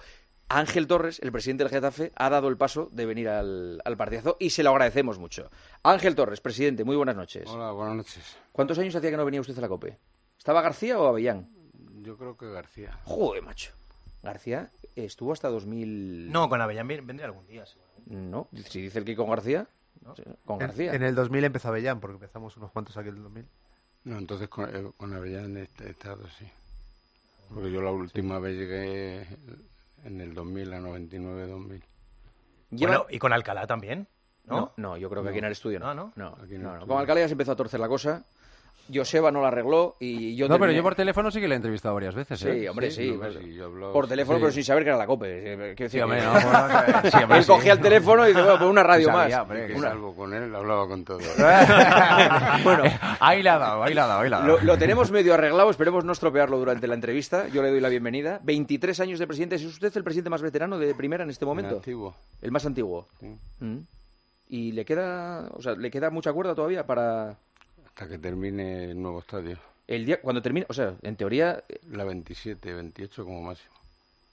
Ángel 0.53 0.87
Torres, 0.87 1.19
el 1.23 1.31
presidente 1.31 1.63
del 1.63 1.71
Getafe, 1.71 2.11
ha 2.15 2.29
dado 2.29 2.47
el 2.49 2.57
paso 2.57 2.89
de 2.91 3.05
venir 3.05 3.29
al, 3.29 3.81
al 3.85 3.97
partidazo 3.97 4.37
y 4.39 4.49
se 4.49 4.63
lo 4.63 4.71
agradecemos 4.71 5.17
mucho. 5.17 5.49
Ángel 5.83 6.15
Torres, 6.15 6.41
presidente, 6.41 6.83
muy 6.83 6.95
buenas 6.95 7.15
noches. 7.15 7.47
Hola, 7.49 7.71
buenas 7.71 7.95
noches. 7.95 8.37
¿Cuántos 8.51 8.77
años 8.79 8.95
hacía 8.95 9.11
que 9.11 9.17
no 9.17 9.25
venía 9.25 9.39
usted 9.41 9.57
a 9.57 9.61
la 9.61 9.69
COPE? 9.69 9.97
¿Estaba 10.37 10.61
García 10.61 10.99
o 10.99 11.07
Avellán? 11.07 11.49
Yo 12.01 12.17
creo 12.17 12.35
que 12.37 12.47
García. 12.51 12.97
Joder, 13.05 13.43
macho. 13.43 13.71
García 14.23 14.71
estuvo 14.95 15.31
hasta 15.33 15.47
2000... 15.49 16.31
No, 16.31 16.49
con 16.49 16.59
Avellán 16.61 16.87
ven- 16.87 17.07
vendría 17.07 17.27
algún 17.27 17.47
día. 17.47 17.65
seguro. 17.65 17.87
No, 18.07 18.47
si 18.67 18.81
dice 18.81 18.99
el 18.99 19.05
que 19.05 19.15
con 19.15 19.29
García, 19.29 19.67
sí, 20.15 20.23
con 20.45 20.55
En- 20.55 20.59
García. 20.67 20.93
En, 20.93 21.03
el 21.03 21.15
2000 21.15 21.43
empezó 21.45 21.69
Avellán, 21.69 21.99
porque 21.99 22.15
empezamos 22.15 22.57
unos 22.57 22.71
cuantos 22.71 22.97
aquí 22.97 23.09
en 23.09 23.15
el 23.17 23.23
2000. 23.23 23.45
No, 24.03 24.17
entonces 24.17 24.49
con, 24.49 24.75
eh, 24.75 24.91
con 24.97 25.13
Avellán 25.13 25.55
he 25.57 25.69
he 25.83 25.89
estado, 25.89 26.27
sí. 26.37 26.45
Porque 27.53 27.71
yo 27.71 27.81
la 27.81 27.91
última 27.91 28.39
vez 28.39 28.57
llegué 28.57 29.27
en 30.05 30.21
el 30.21 30.33
2000, 30.33 30.73
a 30.73 30.79
99-2000. 30.79 31.81
Lleva- 32.71 32.97
Bueno, 32.99 33.05
y 33.09 33.19
con 33.19 33.33
Alcalá 33.33 33.67
también, 33.67 34.07
¿no? 34.45 34.55
No, 34.55 34.73
no, 34.77 34.97
yo 34.97 35.09
creo 35.09 35.23
que 35.23 35.29
aquí 35.29 35.39
en 35.39 35.45
el 35.45 35.51
estudio 35.51 35.79
no. 35.79 35.89
Ah, 35.89 35.93
¿no? 35.93 36.13
No, 36.15 36.35
no, 36.59 36.79
no. 36.79 36.87
Con 36.87 36.97
Alcalá 36.97 37.19
ya 37.21 37.27
se 37.27 37.33
empezó 37.33 37.51
a 37.51 37.55
torcer 37.55 37.79
la 37.79 37.87
cosa. 37.87 38.25
Joseba 38.93 39.31
no 39.31 39.41
la 39.41 39.47
arregló 39.49 39.95
y 39.99 40.35
yo 40.35 40.47
no, 40.49 40.59
pero 40.59 40.71
yo 40.71 40.83
por 40.83 40.95
teléfono 40.95 41.31
sí 41.31 41.39
que 41.39 41.47
le 41.47 41.55
he 41.55 41.57
entrevistado 41.57 41.93
varias 41.95 42.13
veces. 42.15 42.39
Sí, 42.39 42.47
¿eh? 42.49 42.69
hombre, 42.69 42.91
sí. 42.91 43.11
no, 43.11 43.19
pues, 43.19 43.35
sí, 43.35 43.53
yo 43.53 43.71
por 43.93 44.07
teléfono, 44.07 44.37
sí. 44.37 44.41
pero 44.41 44.51
sin 44.53 44.63
saber 44.63 44.83
que 44.83 44.89
era 44.89 44.97
la 44.97 45.05
COPE. 45.07 45.27
eh, 45.53 45.55
quiero 45.75 45.75
decir 45.75 45.89
Sí, 45.91 45.99
hombre, 46.01 46.19
que- 46.19 46.25
no, 46.25 46.31
bueno, 46.31 47.01
sí, 47.11 47.17
hombre, 47.23 47.37
Él 47.37 47.43
sí. 47.43 47.51
cogía 47.51 47.73
el 47.73 47.79
teléfono 47.79 48.23
y 48.25 48.27
dice, 48.29 48.41
bueno, 48.41 48.57
pues 48.57 48.69
una 48.69 48.83
radio 48.83 49.05
Sí 49.07 49.11
más. 49.13 49.33
hombre, 49.33 49.67
Que 49.67 49.73
Una- 49.75 49.89
salvo 49.89 50.15
con 50.15 50.33
él, 50.33 50.55
hablaba 50.55 50.87
con 50.87 51.03
todo. 51.05 51.19
Bueno, 52.63 52.83
ahí 53.19 53.41
la 53.43 53.55
ha 53.55 53.59
dado, 53.59 53.83
ahí 53.83 53.93
la 53.93 54.03
ha 54.03 54.07
dado, 54.07 54.19
ahí 54.21 54.29
la 54.29 54.37
ha 54.37 54.39
dado. 54.41 54.57
Lo, 54.57 54.63
lo 54.63 54.77
tenemos 54.77 55.11
medio 55.11 55.33
arreglado, 55.33 55.69
esperemos 55.69 56.03
no 56.05 56.11
estropearlo 56.11 56.57
durante 56.57 56.87
la 56.87 56.95
entrevista. 56.95 57.47
Yo 57.47 57.61
le 57.61 57.69
doy 57.71 57.79
la 57.79 57.89
bienvenida. 57.89 58.39
23 58.43 58.99
años 58.99 59.19
de 59.19 59.27
presidente. 59.27 59.55
¿Es 59.55 59.65
usted 59.65 59.91
el 59.95 60.03
presidente 60.03 60.29
más 60.29 60.41
veterano 60.41 60.77
de 60.77 60.93
primera 60.95 61.23
en 61.23 61.29
este 61.29 61.45
momento? 61.45 61.75
Antiguo. 61.77 62.13
El 62.41 62.51
más 62.51 62.65
antiguo. 62.65 63.07
sí. 63.19 63.35
Mm. 63.59 63.77
¿Y 64.53 64.73
le 64.73 64.83
queda, 64.83 65.47
o 65.53 65.61
sea, 65.61 65.75
le 65.75 65.89
queda 65.89 66.09
mucha 66.09 66.33
cuerda 66.33 66.53
todavía 66.53 66.85
para 66.85 67.37
Hasta 68.01 68.13
que 68.13 68.17
termine 68.17 68.85
el 68.85 68.99
nuevo 68.99 69.19
estadio. 69.19 69.59
el 69.87 70.07
día 70.07 70.19
cuando 70.21 70.41
termine? 70.41 70.65
O 70.69 70.73
sea, 70.73 70.95
en 71.03 71.15
teoría, 71.15 71.63
eh, 71.69 71.79
La 71.91 72.03
27, 72.03 72.73
28 72.73 73.23
como 73.23 73.43
máximo. 73.43 73.69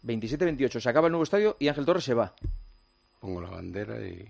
27-28 0.05 0.81
se 0.81 0.89
acaba 0.89 1.09
el 1.09 1.13
nuevo 1.13 1.25
estadio 1.25 1.55
y 1.59 1.69
Ángel 1.69 1.85
Torres 1.85 2.03
se 2.05 2.15
va. 2.15 2.35
Pongo 3.21 3.43
la 3.43 3.51
bandera 3.51 4.01
y 4.01 4.27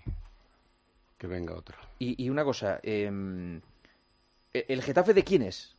que 1.19 1.27
venga 1.29 1.55
otro. 1.55 1.77
Y, 2.01 2.21
y 2.25 2.31
una 2.31 2.43
cosa, 2.43 2.81
em, 2.83 3.61
¿el 4.53 4.83
Getafe 4.83 5.15
de 5.15 5.23
quién 5.23 5.43
es? 5.43 5.73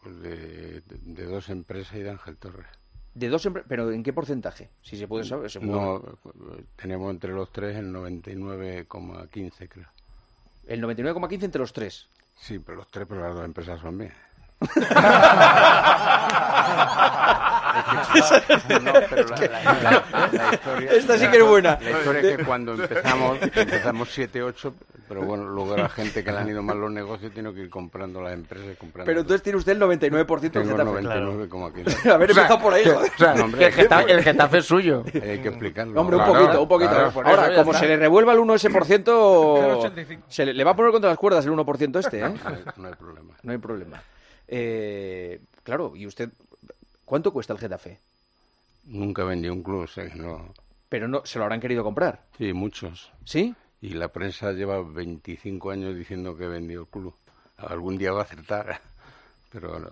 Pues 0.00 0.20
de, 0.20 0.36
de- 0.82 0.82
de 1.02 1.24
dos 1.24 1.48
empresas 1.48 1.96
y 1.96 2.02
de 2.02 2.10
Ángel 2.10 2.36
Torres. 2.36 2.66
De 3.14 3.28
dos 3.28 3.44
empre- 3.46 3.64
¿Pero 3.66 3.90
en 3.90 4.04
qué 4.04 4.12
porcentaje? 4.12 4.68
Si 4.82 4.96
se 4.96 5.08
puede 5.08 5.24
saber. 5.24 5.50
se 5.50 5.58
puede- 5.58 5.72
No, 5.72 6.04
tenemos 6.76 7.10
entre 7.10 7.32
los 7.32 7.50
tres 7.50 7.74
el 7.76 7.90
99,15 7.92 9.68
creo. 9.68 9.88
El 10.66 10.82
99,15 10.82 11.42
entre 11.44 11.60
los 11.60 11.72
tres. 11.72 12.08
Sí, 12.38 12.58
pero 12.58 12.78
los 12.78 12.88
tres, 12.90 13.06
pero 13.08 13.22
las 13.22 13.34
dos 13.34 13.44
empresas 13.44 13.80
son 13.80 13.96
mías. 13.96 14.12
No, 18.80 18.92
pero 19.10 19.28
la, 19.28 19.36
la- 19.38 19.80
la- 19.82 20.28
la 20.32 20.54
historia, 20.54 20.92
Esta 20.92 21.18
sí 21.18 21.28
que 21.28 21.36
es 21.38 21.44
buena. 21.44 21.78
La 21.80 21.90
historia 21.90 22.20
es 22.22 22.36
que 22.38 22.44
cuando 22.44 22.74
empezamos, 22.74 23.38
empezamos 23.42 24.08
7, 24.12 24.42
8, 24.42 24.74
pero 25.08 25.22
bueno, 25.24 25.44
luego 25.48 25.76
la 25.76 25.88
gente 25.88 26.22
que 26.24 26.30
le 26.32 26.38
han 26.38 26.48
ido 26.48 26.62
mal 26.62 26.78
los 26.80 26.90
negocios 26.90 27.32
tiene 27.32 27.52
que 27.54 27.60
ir 27.60 27.70
comprando 27.70 28.20
las 28.22 28.34
empresas 28.34 28.66
y 28.72 28.76
comprando. 28.76 29.06
Pero 29.06 29.20
entonces 29.20 29.42
tiene 29.42 29.58
usted 29.58 29.72
el 29.72 29.80
99% 29.80 30.50
del 30.50 30.66
Getafe. 30.68 30.90
99,15. 31.02 32.10
Haber 32.12 32.30
empezado 32.30 32.58
por 32.60 32.72
ahí, 32.74 32.84
joder. 32.84 33.10
O 33.14 33.18
sea, 33.18 33.34
No, 33.34 33.44
hombre, 33.44 33.58
que 33.60 33.66
el, 33.66 33.72
Getafe, 33.72 34.12
el 34.12 34.22
Getafe 34.22 34.58
es 34.58 34.64
suyo. 34.64 35.04
Hay 35.06 35.40
que 35.40 35.48
explicarlo. 35.48 36.00
Hombre, 36.00 36.16
un 36.16 36.22
Claro, 36.24 36.40
poquito, 36.40 36.62
un 36.62 36.68
poquito. 36.68 36.90
claro. 36.90 37.12
Ahora, 37.24 37.54
como 37.54 37.70
está. 37.72 37.80
se 37.80 37.88
le 37.88 37.96
revuelva 37.96 38.32
el 38.32 38.38
1 38.40 38.54
ese 38.54 38.70
por 38.70 38.84
ciento, 38.84 39.92
se 40.28 40.46
le, 40.46 40.54
le 40.54 40.64
va 40.64 40.72
a 40.72 40.76
poner 40.76 40.92
contra 40.92 41.10
las 41.10 41.18
cuerdas 41.18 41.44
el 41.46 41.52
1% 41.52 41.98
este, 41.98 42.20
¿eh? 42.20 42.28
No 42.28 42.50
hay- 42.50 42.64
no 42.76 42.88
hay 42.88 42.94
problema. 42.94 43.34
No 43.42 43.52
hay 43.52 43.58
problema. 43.58 44.02
Eh, 44.48 45.40
claro, 45.62 45.92
¿y 45.96 46.06
usted 46.06 46.30
cuánto 47.04 47.32
cuesta 47.32 47.52
el 47.52 47.58
Getafe? 47.58 47.98
Nunca 48.84 49.24
vendí 49.24 49.48
un 49.48 49.62
club, 49.62 49.82
o 49.82 49.86
sea 49.86 50.06
que 50.08 50.14
no. 50.14 50.52
Pero 50.88 51.08
no, 51.08 51.22
se 51.26 51.38
lo 51.38 51.44
habrán 51.44 51.60
querido 51.60 51.82
comprar. 51.82 52.20
Sí, 52.38 52.52
muchos. 52.52 53.10
¿Sí? 53.24 53.54
Y 53.80 53.90
la 53.90 54.08
prensa 54.08 54.52
lleva 54.52 54.80
25 54.82 55.70
años 55.70 55.94
diciendo 55.94 56.36
que 56.36 56.46
vendió 56.46 56.80
el 56.82 56.86
club. 56.86 57.14
Algún 57.58 57.98
día 57.98 58.12
va 58.12 58.20
a 58.20 58.24
acertar, 58.24 58.80
pero 59.52 59.78
no, 59.78 59.90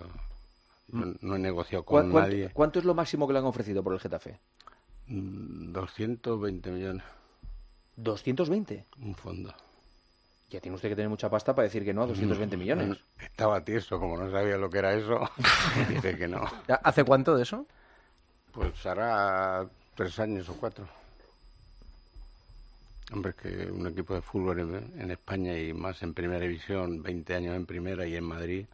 no- 0.89 1.15
no 1.21 1.35
he 1.35 1.39
negociado 1.39 1.83
¿Cuán- 1.83 2.05
con 2.05 2.11
cuánto, 2.11 2.29
nadie. 2.31 2.49
cuánto 2.53 2.79
es 2.79 2.85
lo 2.85 2.93
máximo 2.93 3.27
que 3.27 3.33
le 3.33 3.39
han 3.39 3.45
ofrecido 3.45 3.83
por 3.83 3.93
el 3.93 3.99
Getafe? 3.99 4.39
Mm, 5.07 5.71
220 5.71 6.71
millones, 6.71 7.03
¿220? 7.97 8.83
un 9.01 9.15
fondo. 9.15 9.53
Ya 10.49 10.59
tiene 10.61 10.75
usted 10.75 10.89
que 10.89 10.95
tener 10.95 11.09
mucha 11.09 11.29
pasta 11.29 11.55
para 11.55 11.63
decir 11.63 11.83
que 11.83 11.93
no 11.93 12.03
a 12.03 12.07
220 12.07 12.55
millones. 12.57 12.87
Mm, 12.89 13.23
Estaba 13.23 13.63
tieso, 13.63 13.99
como 13.99 14.17
no 14.17 14.29
sabía 14.31 14.57
lo 14.57 14.69
que 14.69 14.77
era 14.79 14.93
eso, 14.93 15.19
dije 15.89 16.17
que 16.17 16.27
no. 16.27 16.41
¿Hace 16.83 17.03
cuánto 17.03 17.35
de 17.35 17.43
eso? 17.43 17.65
Pues 18.51 18.85
hará 18.85 19.67
tres 19.95 20.17
años 20.19 20.47
o 20.49 20.53
cuatro. 20.53 20.87
Hombre, 23.13 23.31
es 23.31 23.35
que 23.37 23.71
un 23.71 23.85
equipo 23.87 24.15
de 24.15 24.21
fútbol 24.21 24.59
en, 24.59 25.01
en 25.01 25.11
España 25.11 25.57
y 25.57 25.73
más 25.73 26.01
en 26.01 26.13
primera 26.13 26.39
división, 26.39 27.03
20 27.03 27.35
años 27.35 27.55
en 27.55 27.65
primera 27.65 28.05
y 28.07 28.15
en 28.15 28.23
Madrid, 28.23 28.65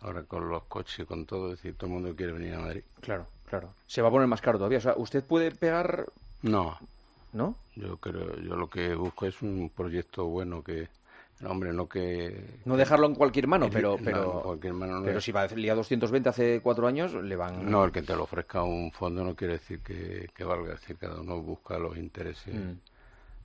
ahora 0.00 0.22
con 0.24 0.48
los 0.48 0.64
coches 0.64 0.98
y 1.00 1.04
con 1.04 1.24
todo, 1.24 1.52
es 1.52 1.58
decir, 1.62 1.74
todo 1.76 1.86
el 1.86 1.92
mundo 1.94 2.16
quiere 2.16 2.32
venir 2.32 2.54
a 2.54 2.58
Madrid. 2.60 2.82
Claro, 3.00 3.26
claro. 3.48 3.72
Se 3.86 4.02
va 4.02 4.08
a 4.08 4.10
poner 4.10 4.26
más 4.26 4.40
caro 4.40 4.58
todavía. 4.58 4.78
O 4.78 4.82
sea, 4.82 4.94
usted 4.96 5.22
puede 5.22 5.52
pegar, 5.52 6.06
No, 6.42 6.78
¿no? 7.32 7.54
yo 7.76 7.96
creo, 7.98 8.36
yo 8.40 8.56
lo 8.56 8.68
que 8.68 8.94
busco 8.96 9.26
es 9.26 9.40
un 9.40 9.70
proyecto 9.74 10.24
bueno 10.26 10.64
que, 10.64 10.88
hombre, 11.46 11.72
no 11.72 11.88
que... 11.88 12.58
No 12.64 12.76
dejarlo 12.76 13.06
en 13.06 13.14
cualquier 13.14 13.46
mano, 13.46 13.66
No, 13.66 13.70
pero, 13.72 13.98
en 13.98 14.04
pero, 14.04 14.42
cualquier 14.42 14.72
mano 14.72 14.98
no 14.98 15.04
pero 15.04 15.18
es. 15.18 15.24
si 15.24 15.30
valía 15.30 15.76
220 15.76 16.28
hace 16.28 16.60
cuatro 16.60 16.88
años, 16.88 17.14
le 17.14 17.36
van. 17.36 17.70
No, 17.70 17.84
el 17.84 17.92
que 17.92 18.02
te 18.02 18.16
lo 18.16 18.24
ofrezca 18.24 18.64
un 18.64 18.90
fondo 18.90 19.22
no 19.22 19.36
quiere 19.36 19.54
decir 19.54 19.78
que, 19.80 20.28
que 20.34 20.42
valga, 20.42 20.74
es 20.74 20.80
decir, 20.80 20.96
cada 20.96 21.20
uno 21.20 21.40
busca 21.40 21.78
los 21.78 21.96
intereses. 21.96 22.52
Mm. 22.52 22.72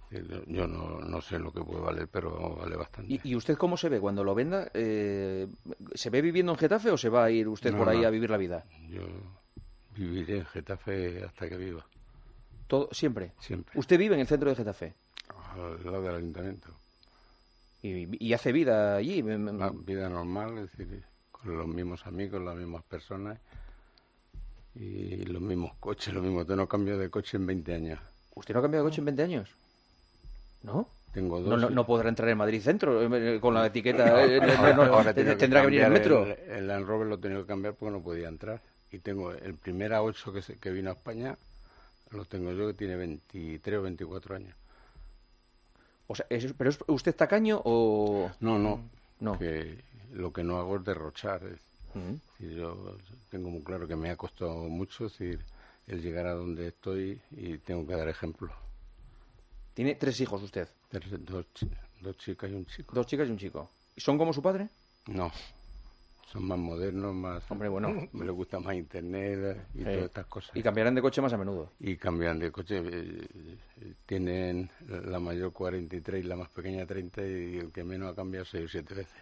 Decir, 0.09 0.43
Yo 0.47 0.67
no, 0.67 0.99
no 0.99 1.21
sé 1.21 1.39
lo 1.39 1.51
que 1.51 1.61
puede 1.61 1.81
valer, 1.81 2.07
pero 2.07 2.55
vale 2.55 2.75
bastante. 2.75 3.19
¿Y, 3.23 3.35
usted 3.35 3.55
cómo 3.57 3.75
se 3.77 3.89
ve 3.89 3.99
cuando 3.99 4.23
lo 4.23 4.35
venda? 4.35 4.69
Eh, 4.73 5.47
¿Se 5.93 6.09
ve 6.09 6.21
viviendo 6.21 6.51
en 6.51 6.57
Getafe 6.57 6.91
o 6.91 6.97
se 6.97 7.09
va 7.09 7.25
a 7.25 7.31
ir 7.31 7.47
usted 7.47 7.71
No, 7.71 7.79
por 7.79 7.89
ahí 7.89 8.01
no. 8.01 8.07
a 8.07 8.11
vivir 8.11 8.29
la 8.29 8.37
vida? 8.37 8.65
Yo 8.89 9.01
viviré 9.95 10.37
en 10.39 10.45
Getafe 10.45 11.23
hasta 11.23 11.49
que 11.49 11.57
viva, 11.57 11.85
Todo, 12.67 12.89
siempre. 12.91 13.31
siempre. 13.39 13.77
¿Usted 13.79 13.97
vive 13.97 14.15
en 14.15 14.21
el 14.21 14.27
centro 14.27 14.49
de 14.49 14.55
Getafe? 14.55 14.93
Al 15.53 15.83
lado 15.85 16.01
del 16.03 16.15
ayuntamiento. 16.15 16.69
¿Y, 17.81 18.23
y 18.25 18.33
hace 18.33 18.51
vida 18.51 18.95
allí? 18.97 19.21
Una 19.21 19.69
vida 19.69 20.09
normal, 20.09 20.57
es 20.59 20.77
decir, 20.77 21.03
con 21.31 21.57
los 21.57 21.67
mismos 21.67 22.05
amigos, 22.07 22.41
las 22.41 22.55
mismas 22.55 22.83
personas 22.83 23.39
y 24.75 25.23
los 25.25 25.41
mismos 25.41 25.73
coches, 25.79 26.13
lo 26.13 26.21
mismo. 26.21 26.43
Yo 26.45 26.55
no 26.55 26.67
cambio 26.67 26.97
de 26.97 27.09
coche 27.09 27.37
en 27.37 27.45
20 27.45 27.73
años. 27.73 27.99
¿Usted 28.35 28.53
no 28.53 28.59
ha 28.59 28.63
cambiado 28.63 28.85
de 28.85 28.89
coche 28.91 29.01
en 29.01 29.05
20 29.05 29.23
años? 29.23 29.49
¿No? 30.65 30.89
Tengo 31.13 31.39
dos. 31.39 31.49
No, 31.49 31.57
no, 31.57 31.69
y- 31.71 31.73
no 31.73 31.85
podrá 31.85 32.09
entrar 32.09 32.27
en 32.29 32.37
Madrid 32.37 32.61
Centro 32.61 33.01
eh, 33.15 33.39
con 33.39 33.53
la 33.53 33.65
etiqueta. 33.67 34.25
Eh, 34.25 34.39
ahora- 34.41 35.13
tengo 35.13 35.37
tendrá 35.37 35.61
que 35.61 35.65
venir 35.67 35.81
en 35.81 35.85
cambiar 35.85 35.91
metro. 35.91 36.25
El, 36.25 36.51
el 36.51 36.67
Land 36.67 36.85
Rover 36.85 37.07
lo 37.07 37.15
he 37.15 37.17
tenido 37.19 37.41
que 37.41 37.47
cambiar 37.47 37.73
porque 37.75 37.91
no 37.91 38.01
podía 38.03 38.27
entrar. 38.27 38.61
Y 38.91 38.99
tengo 38.99 39.31
el 39.31 39.55
primer 39.55 39.91
A8 39.93 40.33
que, 40.33 40.41
se- 40.41 40.57
que 40.57 40.71
vino 40.71 40.89
a 40.89 40.93
España, 40.93 41.37
lo 42.11 42.25
tengo 42.25 42.51
yo 42.51 42.67
que 42.67 42.73
tiene 42.73 42.95
23 42.97 43.77
o 43.79 43.81
24 43.83 44.35
años. 44.35 44.55
O 46.07 46.15
sea, 46.15 46.25
es- 46.29 46.53
¿pero 46.53 46.69
es 46.69 46.79
usted 46.87 47.15
tacaño 47.15 47.61
o...? 47.63 48.31
No, 48.41 48.59
no. 48.59 48.81
No. 49.19 49.39
Que 49.39 49.77
lo 50.13 50.31
que 50.33 50.43
no 50.43 50.57
hago 50.57 50.77
es 50.77 50.83
derrochar. 50.83 51.43
es- 51.43 51.59
y 52.41 52.55
yo 52.55 52.97
tengo 53.31 53.49
muy 53.49 53.61
claro 53.61 53.87
que 53.87 53.95
me 53.95 54.09
ha 54.09 54.17
costado 54.17 54.55
mucho, 54.67 55.05
es 55.05 55.13
decir, 55.17 55.39
el 55.87 56.01
llegar 56.01 56.27
a 56.27 56.33
donde 56.33 56.67
estoy 56.67 57.21
y 57.31 57.57
tengo 57.59 57.87
que 57.87 57.95
dar 57.95 58.09
ejemplo. 58.09 58.51
Tiene 59.75 59.93
tres 59.95 60.19
hijos 60.21 60.41
usted. 60.41 60.67
Dos, 60.91 61.45
dos 62.01 62.17
chicas 62.17 62.49
y 62.49 62.53
un 62.55 62.65
chico. 62.65 62.95
Dos 62.95 63.05
chicas 63.05 63.27
y 63.27 63.31
un 63.31 63.37
chico. 63.37 63.69
¿Y 63.95 64.01
son 64.01 64.17
como 64.17 64.33
su 64.33 64.41
padre? 64.41 64.69
No. 65.07 65.31
Son 66.31 66.43
más 66.47 66.57
modernos, 66.57 67.13
más... 67.13 67.43
Hombre, 67.51 67.69
bueno. 67.69 68.07
Me 68.13 68.25
les 68.25 68.33
gusta 68.33 68.59
más 68.59 68.75
internet 68.75 69.67
y 69.75 69.83
todas 69.83 69.97
estas 70.05 70.25
cosas. 70.25 70.55
Y 70.55 70.63
cambiarán 70.63 70.95
de 70.95 71.01
coche 71.01 71.21
más 71.21 71.31
a 71.33 71.37
menudo. 71.37 71.71
y 71.79 71.95
cambian 71.97 72.39
de 72.39 72.51
coche. 72.51 72.79
eh, 72.79 73.27
eh, 73.81 73.93
tienen 74.05 74.69
la 74.87 75.19
mayor 75.19 75.51
43 75.53 76.23
y 76.23 76.27
la 76.27 76.35
más 76.35 76.49
pequeña 76.49 76.85
30 76.85 77.21
y 77.21 77.57
el 77.57 77.71
que 77.71 77.83
menos 77.83 78.11
ha 78.11 78.15
cambiado 78.15 78.45
6 78.45 78.65
o 78.65 78.67
7 78.67 78.95
veces. 78.95 79.13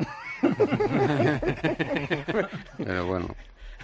Pero 2.78 3.08
bueno, 3.08 3.28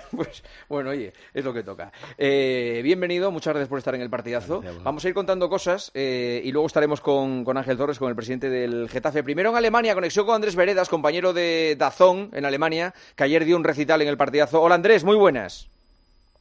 Pues 0.15 0.43
bueno, 0.67 0.89
oye, 0.91 1.13
es 1.33 1.43
lo 1.45 1.53
que 1.53 1.63
toca. 1.63 1.91
Eh, 2.17 2.81
bienvenido, 2.83 3.31
muchas 3.31 3.53
gracias 3.53 3.69
por 3.69 3.77
estar 3.77 3.95
en 3.95 4.01
el 4.01 4.09
partidazo. 4.09 4.61
Gracias. 4.61 4.83
Vamos 4.83 5.03
a 5.05 5.07
ir 5.07 5.13
contando 5.13 5.49
cosas 5.49 5.91
eh, 5.93 6.41
y 6.43 6.51
luego 6.51 6.67
estaremos 6.67 7.01
con, 7.01 7.43
con 7.43 7.57
Ángel 7.57 7.77
Torres, 7.77 7.99
con 7.99 8.09
el 8.09 8.15
presidente 8.15 8.49
del 8.49 8.89
Getafe. 8.89 9.23
Primero 9.23 9.49
en 9.51 9.55
Alemania, 9.57 9.93
conexión 9.93 10.25
con 10.25 10.35
Andrés 10.35 10.55
Veredas, 10.55 10.89
compañero 10.89 11.33
de 11.33 11.75
Dazón 11.77 12.29
en 12.33 12.45
Alemania, 12.45 12.93
que 13.15 13.23
ayer 13.23 13.45
dio 13.45 13.55
un 13.55 13.63
recital 13.63 14.01
en 14.01 14.07
el 14.07 14.17
partidazo. 14.17 14.61
Hola 14.61 14.75
Andrés, 14.75 15.03
muy 15.03 15.15
buenas. 15.15 15.67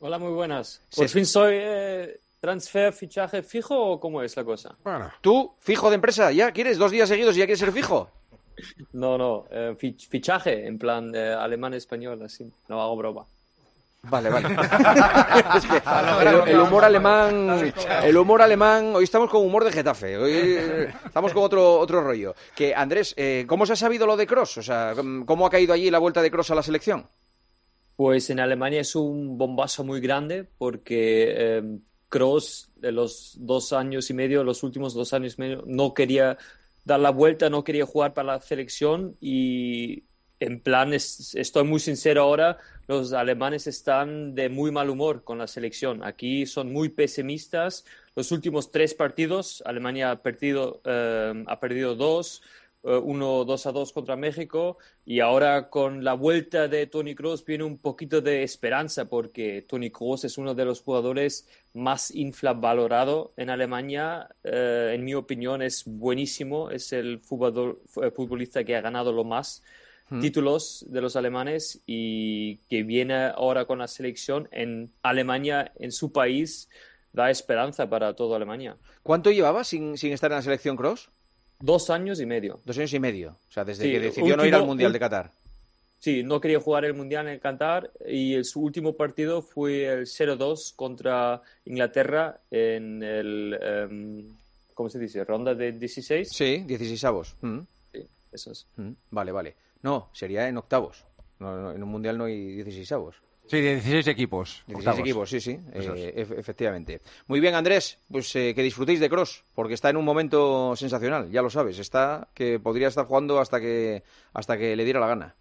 Hola, 0.01 0.19
muy 0.19 0.33
buenas. 0.33 0.81
Sí. 0.91 1.01
¿Por 1.01 1.09
fin 1.09 1.27
soy 1.27 1.55
eh, 1.59 2.21
transfer, 2.41 2.93
fichaje 2.93 3.43
fijo 3.43 3.77
o 3.77 3.99
cómo 4.01 4.23
es 4.23 4.37
la 4.37 4.45
cosa? 4.45 4.77
¿Tú, 5.21 5.55
fijo 5.59 5.89
de 5.91 5.97
empresa, 5.97 6.31
ya 6.31 6.53
quieres 6.53 6.79
dos 6.79 6.91
días 6.93 7.09
seguidos 7.09 7.35
y 7.37 7.41
ya 7.41 7.47
quieres 7.47 7.59
ser 7.59 7.73
fijo? 7.73 8.09
No, 8.93 9.17
no, 9.19 9.45
eh, 9.51 9.75
fich- 9.79 10.09
fichaje 10.09 10.67
en 10.67 10.79
plan 10.79 11.13
eh, 11.15 11.33
alemán-español, 11.33 12.23
así. 12.23 12.51
No 12.69 12.81
hago 12.83 12.97
broma. 12.97 13.25
Vale, 14.03 14.31
vale. 14.31 14.49
Es 15.57 15.67
que 15.67 15.83
el, 16.29 16.49
el 16.49 16.61
humor 16.61 16.85
alemán, 16.85 17.73
el 18.03 18.17
humor 18.17 18.43
alemán, 18.43 18.95
hoy 18.95 19.05
estamos 19.05 19.29
con 19.29 19.45
humor 19.45 19.65
de 19.65 19.73
Getafe, 19.73 20.17
hoy 20.17 20.33
eh, 20.33 20.95
estamos 21.05 21.33
con 21.33 21.43
otro 21.43 21.79
otro 21.79 22.03
rollo. 22.03 22.35
Que 22.55 22.75
Andrés, 22.75 23.13
eh, 23.17 23.45
¿cómo 23.49 23.67
se 23.67 23.73
ha 23.73 23.77
sabido 23.77 24.07
lo 24.07 24.17
de 24.17 24.27
Cross? 24.27 24.59
O 24.59 24.63
sea, 24.63 24.95
¿cómo 25.27 25.47
ha 25.47 25.51
caído 25.51 25.75
allí 25.75 25.91
la 25.91 25.99
vuelta 25.99 26.23
de 26.23 26.31
Cross 26.31 26.53
a 26.53 26.55
la 26.55 26.63
selección? 26.63 27.09
Pues 27.97 28.31
en 28.31 28.39
Alemania 28.39 28.81
es 28.81 28.95
un 28.95 29.37
bombazo 29.37 29.83
muy 29.83 30.01
grande 30.01 30.45
porque 30.45 31.35
eh, 31.37 31.79
Kroos 32.09 32.71
de 32.77 32.93
los 32.93 33.35
dos 33.41 33.73
años 33.73 34.09
y 34.11 34.15
medio, 34.15 34.45
los 34.45 34.63
últimos 34.63 34.95
dos 34.95 35.13
años 35.13 35.35
y 35.37 35.41
medio, 35.41 35.65
no 35.67 35.93
quería 35.93 36.39
dar 36.85 37.01
la 37.01 37.11
vuelta, 37.11 37.51
no 37.51 37.65
quería 37.65 37.85
jugar 37.85 38.15
para 38.15 38.35
la 38.35 38.41
selección 38.41 39.17
y 39.21 40.05
en 40.41 40.61
plan, 40.61 40.93
es- 40.95 41.35
estoy 41.35 41.65
muy 41.65 41.81
sincero 41.81 42.23
ahora, 42.23 42.59
los 42.87 43.13
alemanes 43.13 43.67
están 43.67 44.35
de 44.35 44.49
muy 44.49 44.71
mal 44.71 44.89
humor 44.91 45.25
con 45.25 45.39
la 45.39 45.47
selección. 45.47 46.03
Aquí 46.05 46.47
son 46.47 46.73
muy 46.73 46.89
pesimistas. 46.89 47.85
Los 48.15 48.33
últimos 48.33 48.71
tres 48.71 48.95
partidos, 48.95 49.63
Alemania 49.67 50.11
ha 50.13 50.23
perdido, 50.23 50.81
eh, 50.85 51.45
ha 51.47 51.61
perdido 51.61 51.95
dos, 51.97 52.43
eh, 52.85 52.97
uno 52.97 53.45
2 53.45 53.67
a 53.67 53.73
2 53.73 53.93
contra 53.93 54.17
México 54.17 54.79
y 55.05 55.21
ahora 55.21 55.69
con 55.69 56.05
la 56.05 56.15
vuelta 56.15 56.69
de 56.69 56.87
Tony 56.87 57.15
Kroos 57.15 57.45
viene 57.45 57.65
un 57.65 57.79
poquito 57.79 58.21
de 58.21 58.43
esperanza 58.45 59.09
porque 59.09 59.63
Tony 59.69 59.91
Kroos 59.91 60.25
es 60.25 60.39
uno 60.39 60.55
de 60.55 60.65
los 60.65 60.81
jugadores 60.83 61.49
más 61.75 62.11
infravalorado 62.15 63.33
en 63.37 63.51
Alemania. 63.51 64.29
Eh, 64.45 64.93
en 64.95 65.05
mi 65.05 65.15
opinión 65.15 65.61
es 65.63 65.85
buenísimo, 65.87 66.71
es 66.71 66.93
el 66.93 67.15
eh, 68.03 68.11
futbolista 68.15 68.65
que 68.65 68.77
ha 68.77 68.81
ganado 68.81 69.13
lo 69.13 69.25
más 69.25 69.63
Títulos 70.21 70.85
de 70.89 71.01
los 71.03 71.17
alemanes 71.17 71.81
y 71.87 72.57
que 72.71 72.83
viene 72.83 73.15
ahora 73.15 73.67
con 73.67 73.79
la 73.79 73.89
selección 73.89 74.49
en 74.53 74.91
Alemania, 75.03 75.73
en 75.79 75.93
su 75.93 76.13
país, 76.13 76.69
da 77.13 77.31
esperanza 77.31 77.89
para 77.91 78.15
toda 78.15 78.37
Alemania. 78.37 78.77
¿Cuánto 79.03 79.31
llevaba 79.31 79.65
sin, 79.65 79.99
sin 79.99 80.13
estar 80.13 80.31
en 80.31 80.37
la 80.37 80.43
selección 80.43 80.77
Cross? 80.77 81.11
Dos 81.61 81.91
años 81.91 82.21
y 82.21 82.27
medio. 82.27 82.61
Dos 82.65 82.79
años 82.79 82.93
y 82.95 83.01
medio. 83.01 83.37
O 83.49 83.53
sea, 83.53 83.65
desde 83.65 83.85
Sí, 83.85 83.91
que 83.91 84.01
decidió 84.01 84.37
no 84.37 84.47
ir 84.47 84.55
al 84.55 84.65
Mundial 84.67 84.93
de 84.93 84.99
Qatar. 84.99 85.31
Sí, 85.99 86.23
no 86.23 86.41
quería 86.41 86.61
jugar 86.61 86.85
el 86.85 86.95
Mundial 86.95 87.27
en 87.29 87.41
Qatar 87.41 87.91
y 88.07 88.35
el- 88.35 88.45
su 88.45 88.61
último 88.63 88.95
partido 88.95 89.43
fue 89.43 89.85
el 89.87 90.07
0-2 90.07 90.73
contra 90.77 91.43
Inglaterra 91.65 92.41
en 92.51 93.03
el, 93.03 93.59
em, 93.61 94.25
¿cómo 94.75 94.89
se 94.89 94.99
dice? 95.01 95.25
¿Ronda 95.25 95.55
de 95.55 95.73
16? 95.73 96.29
Sí, 96.31 96.59
16 96.67 97.03
avos. 97.05 97.35
Mm. 97.41 97.59
Sí, 97.93 98.07
eso 98.33 98.53
es. 98.53 98.67
Mm, 98.77 98.91
Vale, 99.11 99.33
vale. 99.33 99.55
No, 99.83 100.11
sería 100.13 100.49
en 100.49 100.57
octavos. 100.59 101.05
No, 101.39 101.57
no, 101.57 101.73
en 101.73 101.83
un 101.83 101.89
mundial 101.89 102.19
no 102.19 102.25
hay 102.25 102.57
16 102.57 102.91
avos. 102.93 103.17
Sí, 103.47 103.61
16 103.61 104.07
equipos. 104.09 104.63
16 104.67 104.77
octavos. 104.79 105.01
equipos, 105.01 105.31
sí, 105.31 105.41
sí, 105.41 105.59
eh, 105.73 106.27
efectivamente. 106.37 107.01
Muy 107.29 107.41
bien, 107.41 107.55
Andrés, 107.55 107.99
pues 108.11 108.35
eh, 108.37 108.55
que 108.55 108.63
disfrutéis 108.63 109.01
de 109.01 109.09
Cross, 109.09 109.45
porque 109.55 109.73
está 109.75 109.89
en 109.89 109.97
un 109.97 110.05
momento 110.05 110.77
sensacional, 110.77 111.31
ya 111.31 111.41
lo 111.41 111.49
sabes, 111.49 111.79
está 111.79 112.29
que 112.35 112.61
podría 112.61 112.89
estar 112.89 113.07
jugando 113.07 113.39
hasta 113.41 113.59
que 113.61 114.03
hasta 114.35 114.59
que 114.59 114.77
le 114.77 114.85
diera 114.85 115.01
la 115.01 115.07
gana. 115.07 115.37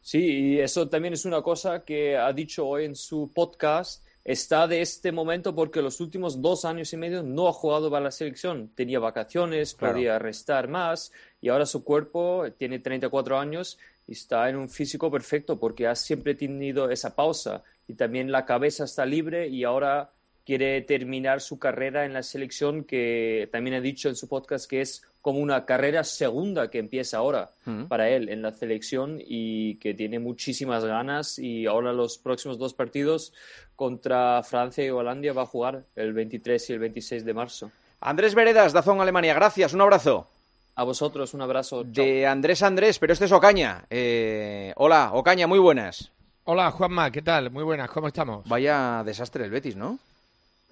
Sí, 0.00 0.54
y 0.54 0.60
eso 0.60 0.88
también 0.88 1.14
es 1.14 1.24
una 1.26 1.42
cosa 1.42 1.84
que 1.84 2.16
ha 2.16 2.32
dicho 2.32 2.66
hoy 2.66 2.86
en 2.86 2.96
su 2.96 3.30
podcast. 3.34 4.04
Está 4.24 4.66
de 4.68 4.80
este 4.80 5.12
momento 5.12 5.54
porque 5.54 5.82
los 5.82 6.00
últimos 6.00 6.40
dos 6.40 6.64
años 6.64 6.92
y 6.92 6.96
medio 6.96 7.22
no 7.22 7.48
ha 7.48 7.52
jugado 7.52 7.90
para 7.90 8.04
la 8.04 8.10
selección. 8.12 8.70
Tenía 8.74 8.98
vacaciones, 9.00 9.74
Claro. 9.74 9.94
podía 9.94 10.18
restar 10.18 10.68
más 10.68 11.12
y 11.42 11.50
ahora 11.50 11.66
su 11.66 11.84
cuerpo 11.84 12.46
tiene 12.56 12.78
34 12.78 13.38
años 13.38 13.78
y 14.08 14.12
está 14.12 14.48
en 14.48 14.56
un 14.56 14.70
físico 14.70 15.10
perfecto 15.10 15.58
porque 15.58 15.86
ha 15.86 15.94
siempre 15.94 16.34
tenido 16.34 16.88
esa 16.90 17.14
pausa 17.14 17.62
y 17.86 17.92
también 17.94 18.32
la 18.32 18.46
cabeza 18.46 18.84
está 18.84 19.04
libre 19.04 19.48
y 19.48 19.64
ahora 19.64 20.10
quiere 20.46 20.80
terminar 20.80 21.40
su 21.40 21.58
carrera 21.58 22.04
en 22.04 22.12
la 22.14 22.22
selección 22.24 22.82
que 22.84 23.48
también 23.52 23.76
ha 23.76 23.80
dicho 23.80 24.08
en 24.08 24.16
su 24.16 24.28
podcast 24.28 24.68
que 24.68 24.80
es 24.80 25.02
como 25.20 25.38
una 25.38 25.64
carrera 25.64 26.02
segunda 26.02 26.68
que 26.68 26.78
empieza 26.80 27.18
ahora 27.18 27.50
Mm. 27.64 27.84
para 27.84 28.08
él 28.10 28.28
en 28.28 28.42
la 28.42 28.50
selección 28.50 29.20
y 29.24 29.76
que 29.76 29.94
tiene 29.94 30.18
muchísimas 30.18 30.84
ganas 30.84 31.38
y 31.38 31.66
ahora 31.66 31.92
los 31.92 32.18
próximos 32.18 32.58
dos 32.58 32.74
partidos 32.74 33.32
contra 33.76 34.42
Francia 34.42 34.84
y 34.84 34.90
Holanda 34.90 35.32
va 35.32 35.42
a 35.42 35.46
jugar 35.46 35.84
el 35.94 36.12
23 36.12 36.70
y 36.70 36.72
el 36.72 36.78
26 36.80 37.24
de 37.24 37.34
marzo. 37.34 37.70
Andrés 38.00 38.34
Veredas, 38.34 38.72
Dazón 38.72 39.00
Alemania, 39.00 39.34
gracias, 39.34 39.72
un 39.74 39.80
abrazo. 39.80 40.28
A 40.74 40.84
vosotros 40.84 41.34
un 41.34 41.42
abrazo. 41.42 41.84
De 41.84 42.26
Andrés 42.26 42.62
Andrés, 42.62 42.98
pero 42.98 43.12
este 43.12 43.26
es 43.26 43.32
Ocaña. 43.32 43.84
Eh, 43.90 44.72
hola, 44.76 45.10
Ocaña, 45.12 45.46
muy 45.46 45.58
buenas. 45.58 46.10
Hola 46.44 46.70
Juanma, 46.70 47.10
¿qué 47.10 47.22
tal? 47.22 47.50
Muy 47.50 47.62
buenas, 47.62 47.90
¿cómo 47.90 48.08
estamos? 48.08 48.48
Vaya 48.48 49.02
desastre 49.04 49.44
el 49.44 49.50
Betis, 49.50 49.76
¿no? 49.76 49.98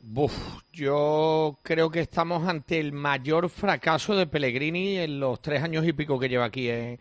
Buf, 0.02 0.62
yo 0.72 1.58
creo 1.62 1.90
que 1.90 2.00
estamos 2.00 2.48
ante 2.48 2.80
el 2.80 2.92
mayor 2.92 3.50
fracaso 3.50 4.16
de 4.16 4.26
Pellegrini 4.26 4.96
en 4.96 5.20
los 5.20 5.40
tres 5.42 5.62
años 5.62 5.86
y 5.86 5.92
pico 5.92 6.18
que 6.18 6.30
lleva 6.30 6.46
aquí 6.46 6.70
en, 6.70 6.98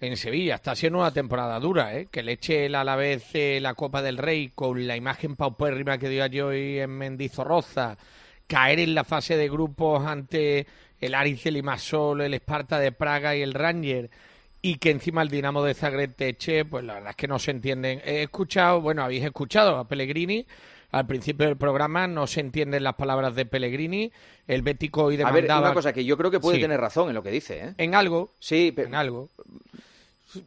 en 0.00 0.16
Sevilla. 0.16 0.54
Está 0.54 0.74
siendo 0.74 1.00
una 1.00 1.12
temporada 1.12 1.60
dura, 1.60 1.94
¿eh? 1.94 2.08
Que 2.10 2.22
le 2.22 2.32
eche 2.32 2.66
el 2.66 2.74
Alavés 2.74 3.26
eh, 3.34 3.58
la 3.60 3.74
Copa 3.74 4.00
del 4.00 4.16
Rey 4.16 4.52
con 4.54 4.86
la 4.86 4.96
imagen 4.96 5.36
paupérrima 5.36 5.98
que 5.98 6.08
dio 6.08 6.24
ayer 6.24 6.42
hoy 6.42 6.78
en 6.78 6.90
Mendizorroza, 6.90 7.98
caer 8.46 8.80
en 8.80 8.94
la 8.94 9.04
fase 9.04 9.36
de 9.36 9.50
grupos 9.50 10.06
ante 10.06 10.66
el 11.00 11.14
Aris 11.14 11.44
de 11.44 11.50
Limassol, 11.52 12.20
el 12.22 12.34
Esparta 12.34 12.78
de 12.78 12.92
Praga 12.92 13.36
y 13.36 13.42
el 13.42 13.54
Ranger 13.54 14.10
y 14.60 14.76
que 14.78 14.90
encima 14.90 15.22
el 15.22 15.28
Dinamo 15.28 15.62
de 15.62 15.74
Zagreb 15.74 16.14
te 16.16 16.28
eche, 16.28 16.64
pues 16.64 16.84
la 16.84 16.94
verdad 16.94 17.10
es 17.10 17.16
que 17.16 17.28
no 17.28 17.38
se 17.38 17.52
entienden. 17.52 18.00
He 18.04 18.22
escuchado, 18.24 18.80
bueno, 18.80 19.02
habéis 19.04 19.24
escuchado 19.24 19.76
a 19.78 19.86
Pellegrini 19.86 20.46
al 20.90 21.06
principio 21.06 21.46
del 21.46 21.56
programa, 21.56 22.06
no 22.08 22.26
se 22.26 22.40
entienden 22.40 22.82
las 22.82 22.94
palabras 22.94 23.34
de 23.36 23.44
Pellegrini, 23.46 24.10
el 24.46 24.62
Bético 24.62 25.04
hoy 25.04 25.14
A 25.16 25.18
demandaba... 25.18 25.60
ver, 25.60 25.68
una 25.68 25.74
cosa 25.74 25.92
que 25.92 26.04
yo 26.04 26.16
creo 26.16 26.30
que 26.30 26.40
puede 26.40 26.56
Sí. 26.56 26.62
tener 26.62 26.80
razón 26.80 27.08
en 27.10 27.14
lo 27.14 27.22
que 27.22 27.30
dice, 27.30 27.58
¿eh? 27.60 27.74
En 27.78 27.94
algo. 27.94 28.32
Sí, 28.40 28.72
pero... 28.74 28.88
En 28.88 28.94
algo. 28.94 29.28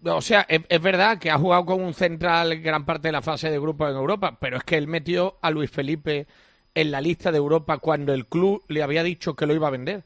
O 0.03 0.21
sea, 0.21 0.45
es, 0.49 0.61
es 0.67 0.81
verdad 0.81 1.17
que 1.17 1.31
ha 1.31 1.37
jugado 1.37 1.65
con 1.65 1.81
un 1.81 1.93
central 1.93 2.59
gran 2.61 2.85
parte 2.85 3.07
de 3.07 3.11
la 3.13 3.21
fase 3.21 3.49
de 3.49 3.59
grupos 3.59 3.89
en 3.89 3.95
Europa, 3.95 4.37
pero 4.39 4.57
es 4.57 4.63
que 4.63 4.77
él 4.77 4.87
metió 4.87 5.37
a 5.41 5.49
Luis 5.51 5.71
Felipe 5.71 6.27
en 6.75 6.91
la 6.91 7.01
lista 7.01 7.31
de 7.31 7.37
Europa 7.37 7.77
cuando 7.79 8.13
el 8.13 8.27
club 8.27 8.63
le 8.67 8.83
había 8.83 9.03
dicho 9.03 9.35
que 9.35 9.45
lo 9.45 9.53
iba 9.55 9.67
a 9.67 9.71
vender. 9.71 10.03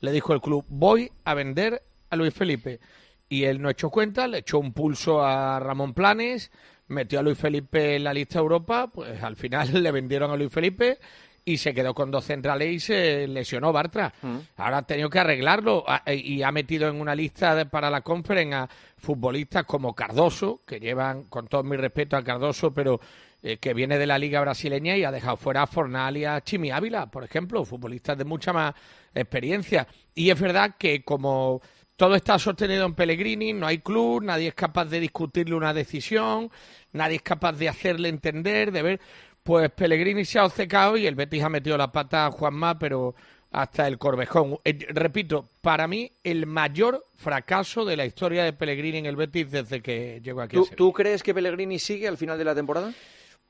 Le 0.00 0.12
dijo 0.12 0.32
el 0.32 0.40
club, 0.40 0.64
voy 0.68 1.10
a 1.24 1.34
vender 1.34 1.82
a 2.10 2.16
Luis 2.16 2.32
Felipe. 2.34 2.80
Y 3.28 3.44
él 3.44 3.60
no 3.60 3.68
echó 3.68 3.90
cuenta, 3.90 4.26
le 4.26 4.38
echó 4.38 4.58
un 4.58 4.72
pulso 4.72 5.22
a 5.24 5.60
Ramón 5.60 5.92
Planes, 5.92 6.50
metió 6.88 7.18
a 7.18 7.22
Luis 7.22 7.36
Felipe 7.36 7.96
en 7.96 8.04
la 8.04 8.14
lista 8.14 8.34
de 8.38 8.42
Europa, 8.42 8.86
pues 8.86 9.22
al 9.22 9.36
final 9.36 9.68
le 9.82 9.90
vendieron 9.92 10.30
a 10.30 10.36
Luis 10.36 10.50
Felipe 10.52 10.98
y 11.44 11.56
se 11.58 11.72
quedó 11.74 11.94
con 11.94 12.10
dos 12.10 12.24
centrales 12.24 12.68
y 12.74 12.80
se 12.80 13.26
lesionó 13.28 13.72
Bartra. 13.72 14.12
Ahora 14.56 14.78
ha 14.78 14.82
tenido 14.82 15.08
que 15.10 15.18
arreglarlo 15.18 15.82
a- 15.86 16.02
y 16.12 16.42
ha 16.42 16.52
metido 16.52 16.88
en 16.88 17.00
una 17.00 17.14
lista 17.14 17.54
de- 17.54 17.66
para 17.66 17.90
la 17.90 18.02
conferencia 18.02 18.62
a 18.64 18.68
futbolistas 18.98 19.64
como 19.64 19.94
Cardoso, 19.94 20.60
que 20.66 20.78
llevan, 20.80 21.24
con 21.24 21.46
todo 21.48 21.62
mi 21.62 21.76
respeto 21.76 22.16
a 22.16 22.24
Cardoso, 22.24 22.72
pero 22.72 23.00
eh, 23.42 23.58
que 23.58 23.72
viene 23.72 23.98
de 23.98 24.06
la 24.06 24.18
liga 24.18 24.40
brasileña 24.40 24.96
y 24.96 25.04
ha 25.04 25.12
dejado 25.12 25.36
fuera 25.36 25.62
a 25.62 25.66
Fornal 25.66 26.16
y 26.16 26.24
a 26.24 26.40
Chimi 26.40 26.70
Ávila, 26.70 27.10
por 27.10 27.22
ejemplo, 27.22 27.64
futbolistas 27.64 28.18
de 28.18 28.24
mucha 28.24 28.52
más 28.52 28.74
experiencia. 29.14 29.86
Y 30.14 30.30
es 30.30 30.40
verdad 30.40 30.74
que 30.78 31.04
como 31.04 31.60
todo 31.94 32.14
está 32.14 32.38
sostenido 32.38 32.84
en 32.84 32.94
Pellegrini, 32.94 33.52
no 33.52 33.66
hay 33.66 33.78
club, 33.78 34.22
nadie 34.22 34.48
es 34.48 34.54
capaz 34.54 34.86
de 34.86 35.00
discutirle 35.00 35.54
una 35.54 35.72
decisión, 35.74 36.50
nadie 36.92 37.16
es 37.16 37.22
capaz 37.22 37.52
de 37.52 37.68
hacerle 37.68 38.08
entender, 38.08 38.72
de 38.72 38.82
ver, 38.82 39.00
pues 39.42 39.70
Pellegrini 39.70 40.24
se 40.24 40.38
ha 40.38 40.44
obcecado 40.44 40.96
y 40.96 41.06
el 41.06 41.14
Betis 41.14 41.42
ha 41.42 41.48
metido 41.48 41.76
la 41.76 41.90
pata 41.90 42.26
a 42.26 42.30
Juanma, 42.30 42.78
pero 42.78 43.14
hasta 43.50 43.86
el 43.86 43.98
Corvejón. 43.98 44.58
Eh, 44.64 44.78
repito, 44.90 45.48
para 45.60 45.88
mí 45.88 46.12
el 46.22 46.46
mayor 46.46 47.06
fracaso 47.14 47.84
de 47.84 47.96
la 47.96 48.04
historia 48.04 48.44
de 48.44 48.52
Pellegrini 48.52 48.98
en 48.98 49.06
el 49.06 49.16
Betis 49.16 49.50
desde 49.50 49.80
que 49.80 50.20
llegó 50.22 50.42
aquí 50.42 50.56
¿Tú, 50.56 50.68
tú 50.76 50.92
crees 50.92 51.22
que 51.22 51.34
Pellegrini 51.34 51.78
sigue 51.78 52.08
al 52.08 52.16
final 52.16 52.36
de 52.36 52.44
la 52.44 52.54
temporada? 52.54 52.92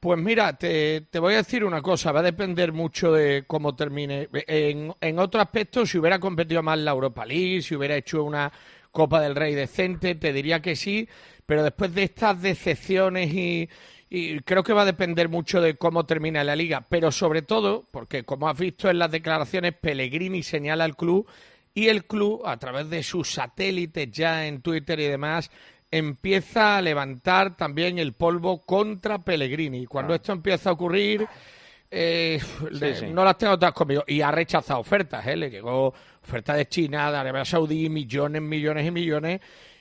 Pues 0.00 0.16
mira, 0.20 0.56
te, 0.56 1.00
te 1.10 1.18
voy 1.18 1.34
a 1.34 1.38
decir 1.38 1.64
una 1.64 1.82
cosa, 1.82 2.12
va 2.12 2.20
a 2.20 2.22
depender 2.22 2.72
mucho 2.72 3.12
de 3.12 3.44
cómo 3.48 3.74
termine. 3.74 4.28
En, 4.46 4.94
en 5.00 5.18
otro 5.18 5.40
aspecto, 5.40 5.84
si 5.84 5.98
hubiera 5.98 6.20
competido 6.20 6.62
más 6.62 6.78
la 6.78 6.92
Europa 6.92 7.26
League, 7.26 7.62
si 7.62 7.74
hubiera 7.74 7.96
hecho 7.96 8.22
una 8.22 8.52
Copa 8.92 9.20
del 9.20 9.34
Rey 9.34 9.54
decente, 9.56 10.14
te 10.14 10.32
diría 10.32 10.62
que 10.62 10.76
sí, 10.76 11.08
pero 11.46 11.64
después 11.64 11.92
de 11.94 12.04
estas 12.04 12.40
decepciones 12.40 13.34
y, 13.34 13.68
y 14.08 14.38
creo 14.40 14.62
que 14.62 14.72
va 14.72 14.82
a 14.82 14.86
depender 14.86 15.28
mucho 15.28 15.60
de 15.60 15.74
cómo 15.74 16.06
termina 16.06 16.44
la 16.44 16.54
liga, 16.54 16.86
pero 16.88 17.10
sobre 17.10 17.42
todo, 17.42 17.88
porque 17.90 18.22
como 18.22 18.48
has 18.48 18.58
visto 18.58 18.88
en 18.88 19.00
las 19.00 19.10
declaraciones, 19.10 19.74
Pellegrini 19.74 20.44
señala 20.44 20.84
al 20.84 20.96
club 20.96 21.26
y 21.74 21.88
el 21.88 22.04
club, 22.04 22.42
a 22.46 22.56
través 22.56 22.88
de 22.88 23.02
sus 23.02 23.32
satélites 23.32 24.10
ya 24.12 24.46
en 24.46 24.62
Twitter 24.62 24.98
y 25.00 25.06
demás, 25.06 25.50
empieza 25.90 26.76
a 26.76 26.82
levantar 26.82 27.56
también 27.56 27.98
el 27.98 28.12
polvo 28.12 28.64
contra 28.64 29.18
Pellegrini. 29.18 29.86
Cuando 29.86 30.14
esto 30.14 30.32
empieza 30.32 30.70
a 30.70 30.72
ocurrir, 30.74 31.26
eh, 31.90 32.40
le- 32.70 32.94
sí. 32.96 33.06
no 33.06 33.24
las 33.24 33.38
tengo 33.38 33.58
todas 33.58 33.72
conmigo. 33.74 34.04
Y 34.06 34.20
ha 34.20 34.30
rechazado 34.30 34.80
ofertas, 34.80 35.26
¿eh? 35.26 35.36
Le 35.36 35.50
llegó 35.50 35.94
oferta 36.22 36.54
de 36.54 36.66
China, 36.68 37.10
de 37.10 37.16
Arabia 37.18 37.44
Saudí, 37.44 37.88
millones, 37.88 38.42
millones 38.42 38.86
y 38.86 38.90
millones. 38.90 39.40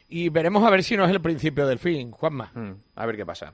Y 0.09 0.29
veremos 0.29 0.63
a 0.63 0.69
ver 0.69 0.83
si 0.83 0.95
no 0.95 1.03
es 1.05 1.11
el 1.11 1.19
principio 1.21 1.67
del 1.67 1.79
fin, 1.79 2.11
Juanma. 2.11 2.51
Mm, 2.53 2.71
a 2.95 3.05
ver 3.05 3.17
qué 3.17 3.25
pasa. 3.25 3.53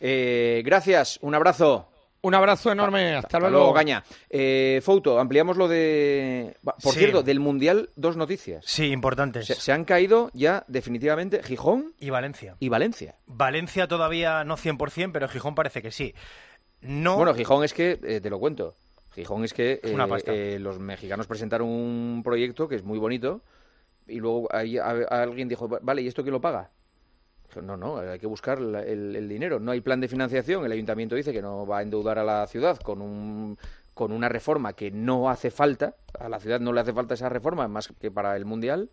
Eh, 0.00 0.62
gracias, 0.64 1.18
un 1.20 1.34
abrazo. 1.34 1.86
Un 2.22 2.34
abrazo 2.34 2.70
enorme, 2.70 3.14
hasta, 3.14 3.38
Hasta 3.38 3.50
luego, 3.50 3.72
Caña. 3.72 4.04
Eh, 4.28 4.80
Fouto, 4.82 5.18
ampliamos 5.18 5.56
lo 5.56 5.68
de... 5.68 6.56
Por 6.62 6.92
Sí. 6.92 6.98
cierto, 6.98 7.22
del 7.22 7.40
Mundial, 7.40 7.90
dos 7.96 8.16
noticias. 8.18 8.62
Sí, 8.66 8.86
importantes. 8.92 9.46
Se, 9.46 9.54
se 9.54 9.72
han 9.72 9.84
caído 9.86 10.30
ya 10.34 10.64
definitivamente 10.68 11.42
Gijón 11.42 11.94
Y 11.98 12.10
Valencia. 12.10 12.56
y 12.60 12.68
Valencia. 12.68 13.16
Valencia 13.26 13.88
todavía 13.88 14.44
no 14.44 14.56
100%, 14.58 15.12
pero 15.12 15.28
Gijón 15.28 15.54
parece 15.54 15.80
que 15.80 15.90
sí. 15.90 16.14
No, 16.82 17.16
Bueno, 17.16 17.32
Gijón 17.34 17.64
es 17.64 17.72
que, 17.72 17.98
eh, 18.02 18.20
te 18.20 18.28
lo 18.30 18.38
cuento, 18.38 18.76
Gijón 19.14 19.44
es 19.44 19.54
que 19.54 19.80
una 19.92 20.04
eh, 20.04 20.08
pasta. 20.08 20.32
eh, 20.34 20.58
los 20.58 20.78
mexicanos 20.78 21.26
presentaron 21.26 21.68
un 21.68 22.22
proyecto 22.22 22.68
que 22.68 22.76
es 22.76 22.84
muy 22.84 22.98
bonito 22.98 23.40
y 24.06 24.18
luego 24.20 24.46
ahí 24.52 24.76
a- 24.78 24.84
a- 25.08 25.22
alguien 25.22 25.48
dijo, 25.48 25.68
vale, 25.82 26.02
¿y 26.02 26.06
esto 26.08 26.22
quién 26.22 26.32
lo 26.32 26.40
paga? 26.40 26.70
No, 27.62 27.76
no, 27.76 27.98
hay 27.98 28.18
que 28.18 28.26
buscar 28.26 28.58
el, 28.58 29.16
el 29.16 29.28
dinero. 29.28 29.60
No 29.60 29.72
hay 29.72 29.80
plan 29.80 30.00
de 30.00 30.08
financiación. 30.08 30.64
El 30.64 30.72
ayuntamiento 30.72 31.14
dice 31.14 31.32
que 31.32 31.42
no 31.42 31.66
va 31.66 31.78
a 31.78 31.82
endeudar 31.82 32.18
a 32.18 32.24
la 32.24 32.46
ciudad 32.46 32.78
con 32.78 33.02
un 33.02 33.58
con 33.94 34.12
una 34.12 34.28
reforma 34.28 34.72
que 34.72 34.90
no 34.90 35.28
hace 35.28 35.50
falta. 35.50 35.94
A 36.18 36.28
la 36.28 36.40
ciudad 36.40 36.60
no 36.60 36.72
le 36.72 36.80
hace 36.80 36.92
falta 36.92 37.14
esa 37.14 37.28
reforma 37.28 37.68
más 37.68 37.88
que 37.88 38.10
para 38.10 38.36
el 38.36 38.44
mundial. 38.44 38.90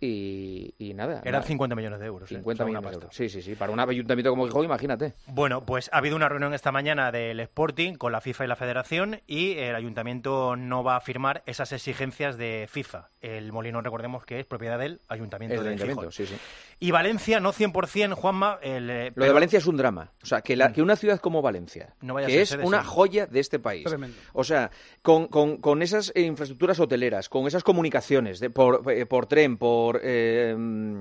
Y, 0.00 0.74
y 0.78 0.92
nada. 0.94 1.20
eran 1.22 1.40
nada. 1.40 1.42
50 1.46 1.74
millones 1.74 2.00
de 2.00 2.06
euros. 2.06 2.30
¿eh? 2.30 2.34
50 2.36 2.62
Son 2.64 2.70
una 2.70 2.80
millones 2.80 2.98
de 2.98 3.04
euros. 3.04 3.16
Sí, 3.16 3.28
sí, 3.28 3.40
sí. 3.42 3.54
Para 3.54 3.72
un 3.72 3.80
ayuntamiento 3.80 4.30
como 4.30 4.44
Gijón, 4.46 4.64
imagínate. 4.64 5.14
Bueno, 5.26 5.64
pues 5.64 5.88
ha 5.92 5.98
habido 5.98 6.16
una 6.16 6.28
reunión 6.28 6.52
esta 6.54 6.70
mañana 6.72 7.10
del 7.12 7.40
Sporting 7.40 7.94
con 7.94 8.12
la 8.12 8.20
FIFA 8.20 8.44
y 8.44 8.48
la 8.48 8.56
Federación 8.56 9.20
y 9.26 9.52
el 9.58 9.74
ayuntamiento 9.74 10.54
no 10.56 10.84
va 10.84 10.96
a 10.96 11.00
firmar 11.00 11.42
esas 11.46 11.72
exigencias 11.72 12.36
de 12.36 12.66
FIFA. 12.70 13.08
El 13.20 13.52
Molino, 13.52 13.80
recordemos 13.80 14.24
que 14.24 14.38
es 14.38 14.46
propiedad 14.46 14.78
del 14.78 15.00
ayuntamiento 15.08 15.56
El 15.56 15.62
de 15.62 15.68
ayuntamiento, 15.70 16.10
Gijón. 16.10 16.12
sí, 16.12 16.26
sí. 16.26 16.36
Y 16.78 16.90
Valencia, 16.90 17.40
no 17.40 17.52
100%, 17.52 18.12
Juanma. 18.14 18.58
El, 18.62 18.90
eh, 18.90 19.06
Lo 19.08 19.14
pero- 19.14 19.26
de 19.26 19.32
Valencia 19.32 19.58
es 19.58 19.66
un 19.66 19.76
drama. 19.78 20.12
O 20.22 20.26
sea, 20.26 20.42
que, 20.42 20.56
la- 20.56 20.72
que 20.72 20.82
una 20.82 20.96
ciudad 20.96 21.18
como 21.20 21.40
Valencia, 21.40 21.94
No 22.02 22.12
vaya 22.14 22.26
a 22.26 22.30
que 22.30 22.44
ser 22.44 22.60
es 22.60 22.66
una 22.66 22.84
joya 22.84 23.26
de 23.26 23.40
este 23.40 23.58
país, 23.58 23.84
Tremendo. 23.84 24.16
o 24.34 24.44
sea, 24.44 24.70
con, 25.02 25.26
con- 25.28 25.56
con 25.56 25.80
esas 25.82 26.12
eh, 26.14 26.20
infraestructuras 26.22 26.78
hoteleras, 26.80 27.28
con 27.30 27.46
esas 27.46 27.64
comunicaciones 27.64 28.40
de- 28.40 28.50
por, 28.50 28.82
eh, 28.92 29.06
por 29.06 29.26
tren, 29.26 29.56
por, 29.56 29.85
eh, 30.02 30.56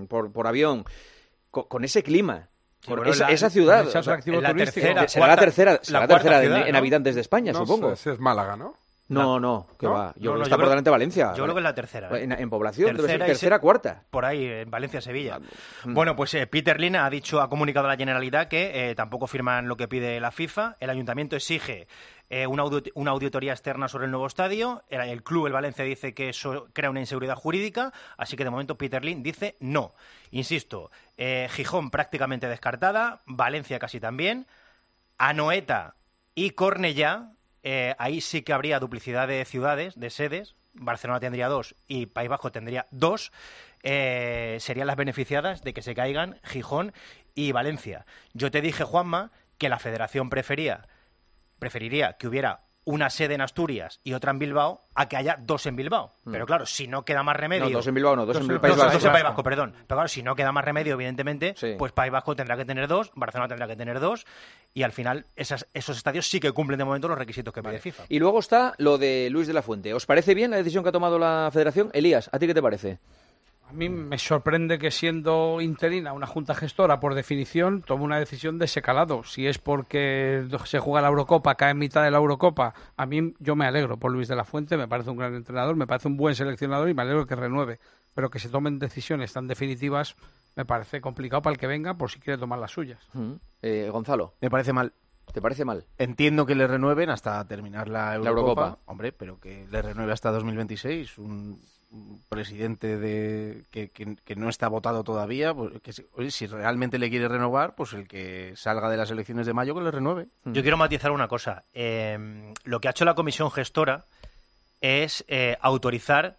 por, 0.08 0.32
por 0.32 0.48
avión, 0.48 0.86
co- 1.52 1.68
con, 1.68 1.84
ese 1.84 2.04
clima, 2.04 2.50
bueno, 2.88 3.04
esa, 3.06 3.28
la- 3.28 3.34
esa 3.34 3.50
ciudad 3.50 3.88
o 3.88 3.92
sea, 3.92 4.02
la 4.42 4.54
tercera, 4.54 5.08
será 5.08 5.26
Cuarta- 5.26 5.28
la 5.28 5.36
tercera, 5.38 5.80
será 5.82 6.00
la 6.02 6.08
tercera 6.08 6.42
ciudad, 6.42 6.68
en, 6.68 6.76
habitantes 6.76 7.16
de 7.16 7.22
España, 7.22 7.52
No 7.52 7.60
supongo. 7.66 7.96
si 7.96 8.10
es 8.10 8.20
Málaga, 8.20 8.56
¿no? 8.56 8.76
No, 9.08 9.40
no, 9.40 9.68
que 9.80 9.86
¿No? 9.86 9.92
va. 9.94 10.14
Yo 10.16 10.32
creo 10.32 10.34
que 10.34 10.38
yo 10.40 10.44
está 10.46 10.56
por 10.58 10.68
delante 10.68 10.90
Valencia. 10.90 11.32
Yo 11.36 11.44
creo 11.44 11.54
que 11.54 11.60
es 11.60 11.64
la 11.64 11.76
tercera. 11.76 12.10
¿eh? 12.18 12.24
En, 12.24 12.32
en 12.32 12.50
población, 12.50 12.88
debe 12.88 13.02
ser 13.02 13.06
Tercera 13.20 13.26
tercera, 13.28 13.56
se- 13.58 13.62
cuarta. 13.62 14.04
Por 14.10 14.26
ahí, 14.26 14.44
en 14.48 14.72
Valencia-Sevilla. 14.72 15.40
Mm. 15.84 15.94
Bueno, 15.94 16.16
pues 16.16 16.34
eh, 16.34 16.48
Peter 16.48 16.80
Lin 16.80 16.96
ha 16.96 17.08
dicho, 17.12 17.40
ha 17.40 17.48
comunicado 17.48 17.86
a 17.86 17.90
la 17.92 17.98
Generalidad 17.98 18.48
que 18.48 18.90
eh, 18.90 18.96
tampoco 18.96 19.28
firman 19.28 19.68
lo 19.68 19.78
que 19.78 19.88
pide 19.88 20.20
la 20.20 20.32
FIFA. 20.32 20.78
El 20.80 20.90
ayuntamiento 20.90 21.36
exige 21.36 21.88
eh, 22.30 22.48
una, 22.48 22.64
una 22.96 23.12
auditoría 23.12 23.52
externa 23.52 23.88
sobre 23.88 24.06
el 24.06 24.12
nuevo 24.12 24.28
estadio. 24.28 24.84
El, 24.90 25.24
club, 25.24 25.48
el 25.48 25.54
Valencia, 25.54 25.86
dice 25.86 26.14
que 26.14 26.30
eso 26.30 26.68
crea 26.74 26.90
una 26.90 27.00
inseguridad 27.00 27.36
jurídica. 27.36 27.94
Así 28.18 28.36
que 28.36 28.44
de 28.44 28.50
momento 28.50 28.78
Peter 28.78 29.04
Lin 29.04 29.22
dice 29.22 29.56
no. 29.60 29.94
Insisto, 30.32 30.92
eh, 31.18 31.48
Gijón 31.52 31.92
prácticamente 31.92 32.48
descartada, 32.48 33.22
Valencia 33.26 33.80
casi 33.80 34.00
también. 34.00 34.48
Anoeta 35.18 35.96
y 36.34 36.52
Cornellá, 36.52 37.32
eh, 37.64 37.96
ahí 38.00 38.22
sí 38.22 38.42
que 38.42 38.54
habría 38.54 38.80
duplicidad 38.80 39.28
de 39.28 39.46
ciudades, 39.46 40.00
de 40.00 40.10
sedes. 40.10 40.56
Barcelona 40.74 41.22
tendría 41.22 41.48
dos 41.48 41.76
y 41.88 42.08
País 42.08 42.28
Vasco 42.28 42.52
tendría 42.52 42.88
dos. 42.92 43.32
Serían 43.82 44.88
las 44.88 44.96
beneficiadas 44.96 45.64
de 45.64 45.74
que 45.74 45.84
se 45.84 45.94
caigan 45.94 46.40
Gijón 46.44 46.92
y 47.36 47.52
Valencia. 47.52 48.06
Yo 48.34 48.50
te 48.50 48.62
dije, 48.62 48.84
Juanma, 48.84 49.32
que 49.58 49.70
la 49.70 49.80
federación 49.80 50.30
prefería, 50.30 50.88
preferiría 51.60 52.14
que 52.14 52.28
hubiera 52.28 52.62
una 52.88 53.10
sede 53.10 53.34
en 53.34 53.42
Asturias 53.42 54.00
y 54.04 54.14
otra 54.14 54.30
en 54.30 54.38
Bilbao 54.38 54.84
a 54.94 55.08
que 55.10 55.18
haya 55.18 55.38
dos 55.42 55.66
en 55.66 55.76
Bilbao. 55.76 56.14
Mm. 56.24 56.32
Pero 56.32 56.46
claro, 56.46 56.68
si 56.68 56.88
no 56.88 57.04
queda 57.04 57.24
más 57.24 57.36
remedio... 57.36 57.66
No, 57.66 57.72
dos 57.72 57.88
en 57.88 57.96
Bilbao 57.96 58.16
no, 58.16 58.28
dos 58.28 58.38
en 58.38 58.48
País 58.60 58.76
Vasco. 58.78 58.94
dos 58.94 59.06
en 59.06 59.12
País 59.12 59.24
Vasco, 59.24 59.42
perdón. 59.42 59.74
Pero 59.74 59.96
claro, 59.98 60.08
si 60.08 60.22
no 60.22 60.36
queda 60.36 60.52
más 60.52 60.64
remedio, 60.64 60.94
evidentemente, 60.94 61.56
Sí. 61.58 61.74
pues 61.80 61.92
País 61.94 62.12
Vasco 62.12 62.36
tendrá 62.36 62.56
que 62.56 62.64
tener 62.64 62.88
dos, 62.88 63.12
Barcelona 63.16 63.48
tendrá 63.48 63.66
que 63.68 63.76
tener 63.76 64.00
dos, 64.00 64.28
y 64.76 64.84
al 64.84 64.92
final 64.92 65.26
esas- 65.36 65.66
esos 65.74 65.98
estadios 65.98 66.28
sí 66.30 66.40
que 66.40 66.52
cumplen 66.52 66.78
de 66.78 66.86
momento 66.86 67.08
los 67.08 67.18
requisitos 67.18 67.52
que 67.52 67.64
pide 67.64 67.80
FIFA. 67.80 68.04
Y 68.08 68.20
luego 68.20 68.38
está 68.38 68.76
lo 68.78 69.00
de 69.00 69.30
Luis 69.32 69.48
de 69.48 69.54
la 69.54 69.64
Fuente. 69.64 69.92
¿Os 69.96 70.06
parece 70.06 70.36
bien 70.36 70.52
la 70.52 70.58
decisión 70.58 70.84
que 70.84 70.90
ha 70.90 70.94
tomado 70.94 71.18
la 71.18 71.50
federación? 71.52 71.90
Elías, 71.92 72.30
¿a 72.32 72.38
ti 72.38 72.46
qué 72.46 72.54
te 72.54 72.62
parece? 72.62 73.00
A 73.76 73.78
mí 73.78 73.90
me 73.90 74.18
sorprende 74.18 74.80
que 74.80 74.90
siendo 74.90 75.60
interina 75.60 76.14
una 76.14 76.28
junta 76.28 76.56
gestora, 76.56 77.02
por 77.02 77.14
definición, 77.14 77.82
tome 77.82 78.06
una 78.06 78.18
decisión 78.18 78.58
de 78.58 78.66
ese 78.66 78.82
calado. 78.82 79.26
Si 79.26 79.48
es 79.48 79.58
porque 79.58 80.48
se 80.64 80.80
juega 80.80 81.02
la 81.02 81.10
Eurocopa, 81.10 81.56
cae 81.56 81.72
en 81.72 81.80
mitad 81.80 82.02
de 82.02 82.10
la 82.10 82.18
Eurocopa, 82.20 82.74
a 82.96 83.06
mí 83.06 83.34
yo 83.40 83.58
me 83.58 83.66
alegro 83.66 83.98
por 83.98 84.14
Luis 84.14 84.30
de 84.30 84.38
la 84.38 84.46
Fuente, 84.46 84.78
me 84.78 84.88
parece 84.88 85.10
un 85.10 85.18
gran 85.18 85.36
entrenador, 85.36 85.76
me 85.76 85.88
parece 85.88 86.08
un 86.08 86.16
buen 86.16 86.36
seleccionador 86.36 86.88
y 86.88 86.94
me 86.94 87.02
alegro 87.02 87.28
que 87.28 87.36
renueve. 87.36 87.82
Pero 88.14 88.30
que 88.30 88.40
se 88.40 88.48
tomen 88.48 88.80
decisiones 88.80 89.34
tan 89.34 89.46
definitivas 89.46 90.16
me 90.56 90.64
parece 90.64 91.02
complicado 91.02 91.42
para 91.42 91.54
el 91.56 91.60
que 91.60 91.68
venga 91.68 91.96
por 91.96 92.10
si 92.10 92.22
quiere 92.22 92.40
tomar 92.40 92.60
las 92.60 92.72
suyas. 92.72 93.06
Eh, 93.62 93.90
Gonzalo. 93.92 94.36
Me 94.40 94.50
parece 94.50 94.72
mal. 94.72 94.94
¿Te 95.34 95.42
parece 95.42 95.66
mal? 95.66 95.86
Entiendo 95.98 96.46
que 96.46 96.56
le 96.56 96.66
renueven 96.66 97.10
hasta 97.10 97.46
terminar 97.46 97.90
la 97.90 98.16
Eurocopa, 98.16 98.40
Eurocopa. 98.40 98.80
hombre, 98.86 99.12
pero 99.12 99.38
que 99.40 99.68
le 99.70 99.82
renueve 99.82 100.14
hasta 100.14 100.32
2026 100.32 101.18
un, 101.18 101.26
un 101.28 101.60
presidente 102.30 102.98
de 102.98 103.64
que, 103.72 104.36
no 104.36 104.50
está 104.50 104.68
votado 104.68 105.04
todavía, 105.04 105.54
pues, 105.54 105.82
que 105.82 105.94
si, 106.32 106.48
realmente 106.48 107.00
le 107.00 107.10
quiere 107.10 107.28
renovar, 107.28 107.76
pues 107.76 107.94
el 107.94 108.08
que 108.08 108.54
salga 108.56 108.90
de 108.90 108.98
las 108.98 109.12
elecciones 109.12 109.46
de 109.46 109.54
mayo 109.54 109.76
que 109.76 109.82
le 109.82 109.92
renueve. 109.92 110.28
Yo 110.46 110.62
quiero 110.62 110.78
matizar 110.78 111.12
una 111.12 111.28
cosa. 111.28 111.64
Eh, 111.74 112.54
lo 112.64 112.80
que 112.80 112.88
ha 112.88 112.92
hecho 112.92 113.06
la 113.06 113.16
comisión 113.16 113.52
gestora 113.52 114.06
es 114.82 115.26
eh, 115.28 115.58
autorizar 115.62 116.38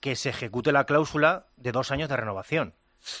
que 0.00 0.16
se 0.16 0.30
ejecute 0.30 0.72
la 0.72 0.84
cláusula 0.84 1.46
de 1.56 1.72
dos 1.72 1.90
años 1.90 2.08
de 2.08 2.16
renovación. 2.16 2.74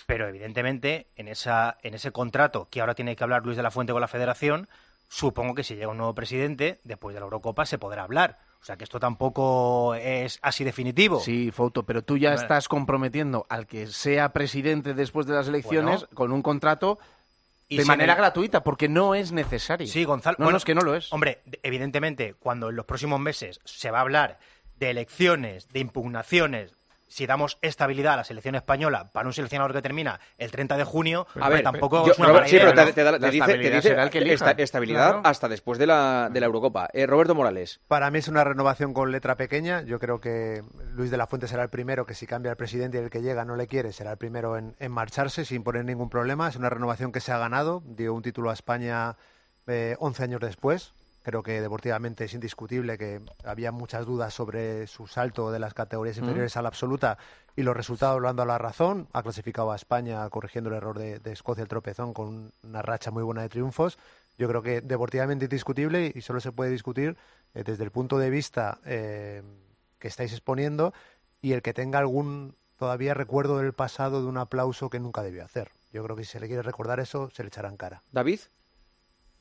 Pero 0.06 0.28
evidentemente, 0.28 1.08
en, 1.16 1.28
esa, 1.28 1.78
en 1.82 1.94
ese 1.94 2.12
contrato 2.12 2.68
que 2.70 2.80
ahora 2.80 2.94
tiene 2.94 3.16
que 3.16 3.24
hablar 3.24 3.44
Luis 3.44 3.56
de 3.56 3.62
la 3.62 3.70
Fuente 3.70 3.92
con 3.92 4.00
la 4.00 4.08
Federación, 4.08 4.68
supongo 5.08 5.54
que 5.54 5.64
si 5.64 5.74
llega 5.74 5.88
un 5.88 5.98
nuevo 5.98 6.14
presidente, 6.14 6.80
después 6.84 7.14
de 7.14 7.20
la 7.20 7.24
Eurocopa 7.24 7.66
se 7.66 7.78
podrá 7.78 8.02
hablar. 8.02 8.38
O 8.60 8.64
sea 8.64 8.76
que 8.76 8.84
esto 8.84 8.98
tampoco 9.00 9.94
es 9.94 10.38
así 10.42 10.64
definitivo. 10.64 11.20
Sí, 11.20 11.50
Foto, 11.52 11.84
pero 11.84 12.02
tú 12.02 12.16
ya 12.18 12.34
estás 12.34 12.68
comprometiendo 12.68 13.46
al 13.48 13.66
que 13.66 13.86
sea 13.86 14.32
presidente 14.32 14.94
después 14.94 15.26
de 15.26 15.34
las 15.34 15.48
elecciones 15.48 16.00
Bueno. 16.00 16.14
con 16.14 16.32
un 16.32 16.42
contrato 16.42 16.98
Y 17.68 17.76
de 17.78 17.84
manera 17.84 18.14
el- 18.14 18.18
gratuita, 18.18 18.64
porque 18.64 18.88
no 18.88 19.14
es 19.14 19.30
necesario. 19.32 19.86
Sí, 19.86 20.04
Gonzalo. 20.04 20.36
No, 20.38 20.44
bueno, 20.46 20.52
no, 20.52 20.58
es 20.58 20.64
que 20.64 20.74
no 20.74 20.80
lo 20.82 20.94
es. 20.96 21.12
Hombre, 21.12 21.40
de- 21.46 21.60
evidentemente, 21.62 22.34
cuando 22.34 22.70
en 22.70 22.76
los 22.76 22.84
próximos 22.86 23.20
meses 23.20 23.60
se 23.64 23.90
va 23.90 23.98
a 23.98 24.02
hablar 24.02 24.38
de 24.76 24.90
elecciones, 24.90 25.68
de 25.68 25.80
impugnaciones, 25.80 26.72
si 27.08 27.26
damos 27.26 27.58
estabilidad 27.62 28.14
a 28.14 28.16
la 28.18 28.24
selección 28.24 28.54
española 28.54 29.10
para 29.12 29.26
un 29.26 29.32
seleccionador 29.32 29.72
que 29.72 29.82
termina 29.82 30.20
el 30.36 30.50
30 30.50 30.76
de 30.76 30.84
junio, 30.84 31.26
hombre, 31.40 31.62
tampoco 31.62 32.04
yo- 32.06 32.12
es 32.12 32.18
una 32.18 32.28
Robert, 32.28 32.42
mala 32.42 32.48
sí, 32.48 32.56
idea, 32.56 32.66
pero 32.66 32.80
te, 32.82 32.86
¿no? 32.88 32.94
te 32.94 33.02
da- 33.04 33.12
te 33.12 33.18
La 33.18 33.26
dice, 33.30 33.30
te 33.30 33.50
estabilidad 33.52 33.76
dice 33.76 33.88
será 33.88 34.02
el 34.02 34.10
que 34.10 34.18
elija. 34.18 34.34
esta- 34.50 34.62
estabilidad 34.62 35.06
Claro. 35.12 35.20
hasta 35.24 35.48
después 35.48 35.78
de 35.78 35.86
la, 35.86 36.28
de 36.32 36.40
la 36.40 36.46
Eurocopa. 36.46 36.88
Eh, 36.92 37.06
Roberto 37.06 37.34
Morales. 37.34 37.80
Para 37.88 38.10
mí 38.10 38.18
es 38.18 38.28
una 38.28 38.44
renovación 38.44 38.92
con 38.92 39.10
letra 39.10 39.36
pequeña. 39.36 39.82
Yo 39.82 39.98
creo 39.98 40.20
que 40.20 40.62
Luis 40.92 41.10
de 41.10 41.16
la 41.16 41.26
Fuente 41.26 41.48
será 41.48 41.62
el 41.62 41.70
primero 41.70 42.06
que 42.06 42.14
si 42.14 42.26
cambia 42.26 42.50
el 42.50 42.56
presidente 42.56 42.98
y 42.98 43.00
el 43.02 43.10
que 43.10 43.22
llega 43.22 43.44
no 43.44 43.56
le 43.56 43.66
quiere, 43.66 43.92
será 43.92 44.12
el 44.12 44.18
primero 44.18 44.56
en, 44.58 44.76
en 44.78 44.92
marcharse 44.92 45.44
sin 45.44 45.62
poner 45.64 45.84
ningún 45.84 46.10
problema. 46.10 46.48
Es 46.48 46.56
una 46.56 46.68
renovación 46.70 47.10
que 47.12 47.20
se 47.20 47.32
ha 47.32 47.38
ganado. 47.38 47.82
Dio 47.86 48.12
un 48.14 48.22
título 48.22 48.50
a 48.50 48.52
España 48.52 49.16
eh, 49.66 49.96
11 49.98 50.22
años 50.24 50.40
después. 50.40 50.94
Creo 51.22 51.42
que 51.42 51.60
deportivamente 51.60 52.24
es 52.24 52.34
indiscutible 52.34 52.96
que 52.96 53.20
había 53.44 53.72
muchas 53.72 54.06
dudas 54.06 54.32
sobre 54.32 54.86
su 54.86 55.06
salto 55.06 55.50
de 55.50 55.58
las 55.58 55.74
categorías 55.74 56.16
Mm. 56.18 56.24
inferiores 56.24 56.56
a 56.56 56.62
la 56.62 56.68
absoluta 56.68 57.18
y 57.56 57.62
los 57.62 57.76
resultados 57.76 58.20
lo 58.20 58.28
han 58.28 58.36
dado 58.36 58.46
la 58.46 58.58
razón. 58.58 59.08
Ha 59.12 59.22
clasificado 59.22 59.72
a 59.72 59.76
España 59.76 60.28
corrigiendo 60.30 60.70
el 60.70 60.76
error 60.76 60.98
de, 60.98 61.18
de 61.18 61.32
Escocia, 61.32 61.62
el 61.62 61.68
tropezón, 61.68 62.14
con 62.14 62.52
una 62.62 62.82
racha 62.82 63.10
muy 63.10 63.22
buena 63.22 63.42
de 63.42 63.48
triunfos. 63.48 63.98
Yo 64.38 64.48
creo 64.48 64.62
que 64.62 64.80
deportivamente 64.80 65.46
indiscutible 65.46 66.12
y 66.14 66.20
solo 66.20 66.40
se 66.40 66.52
puede 66.52 66.70
discutir 66.70 67.16
eh, 67.54 67.64
desde 67.64 67.82
el 67.84 67.90
punto 67.90 68.18
de 68.18 68.30
vista 68.30 68.78
eh, 68.84 69.42
que 69.98 70.08
estáis 70.08 70.32
exponiendo 70.32 70.94
y 71.42 71.52
el 71.52 71.62
que 71.62 71.74
tenga 71.74 71.98
algún 71.98 72.54
todavía 72.78 73.12
recuerdo 73.14 73.58
del 73.58 73.72
pasado 73.72 74.22
de 74.22 74.28
un 74.28 74.38
aplauso 74.38 74.88
que 74.88 75.00
nunca 75.00 75.22
debió 75.22 75.44
hacer. 75.44 75.72
Yo 75.92 76.04
creo 76.04 76.14
que 76.14 76.24
si 76.24 76.32
se 76.32 76.40
le 76.40 76.46
quiere 76.46 76.62
recordar 76.62 77.00
eso, 77.00 77.28
se 77.30 77.42
le 77.42 77.48
echará 77.48 77.68
en 77.68 77.76
cara. 77.76 78.02
David. 78.12 78.38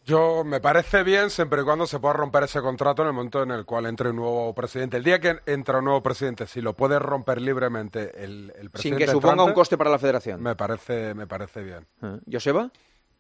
Yo 0.08 0.46
me 0.46 0.62
parece 0.62 1.04
bien 1.04 1.30
siempre 1.30 1.62
y 1.62 1.66
cuando 1.66 1.86
se 1.86 2.00
pueda 2.00 2.14
romper 2.14 2.44
ese 2.44 2.62
contrato 2.62 3.02
en 3.02 3.10
el 3.10 3.14
momento 3.14 3.44
en 3.44 3.52
el 3.52 3.66
cual 3.66 3.88
entre 3.88 4.12
un 4.12 4.16
nuevo 4.16 4.56
presidente. 4.56 4.96
El 4.96 5.04
día 5.04 5.20
que 5.20 5.42
entra 5.46 5.80
un 5.80 5.84
nuevo 5.84 6.02
presidente, 6.02 6.48
si 6.48 6.62
lo 6.62 6.78
puede 6.78 6.98
romper 6.98 7.42
libremente 7.42 8.24
el, 8.24 8.54
el 8.56 8.62
Sin 8.62 8.70
presidente 8.70 9.04
que 9.04 9.12
suponga 9.12 9.34
entrante, 9.34 9.52
un 9.52 9.54
coste 9.54 9.78
para 9.78 9.90
la 9.90 10.00
federación. 10.00 10.42
Me 10.42 10.56
parece, 10.56 11.14
me 11.14 11.28
parece 11.28 11.62
bien. 11.62 11.86
Eh, 12.02 12.20
¿Joseba? 12.32 12.72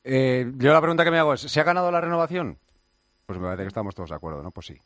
Eh, 0.05 0.49
yo 0.55 0.71
la 0.71 0.79
pregunta 0.79 1.03
que 1.03 1.11
me 1.11 1.19
hago 1.19 1.33
es, 1.33 1.41
¿se 1.41 1.59
ha 1.59 1.63
ganado 1.65 1.91
la 1.91 1.99
renovación? 1.99 2.57
Pues 3.25 3.37
me 3.37 3.43
parece 3.47 3.63
que 3.63 3.67
estamos 3.67 3.93
todos 3.93 4.11
de 4.11 4.15
acuerdo, 4.15 4.41
¿no? 4.41 4.51
Pues 4.51 4.67
sí. 4.67 4.77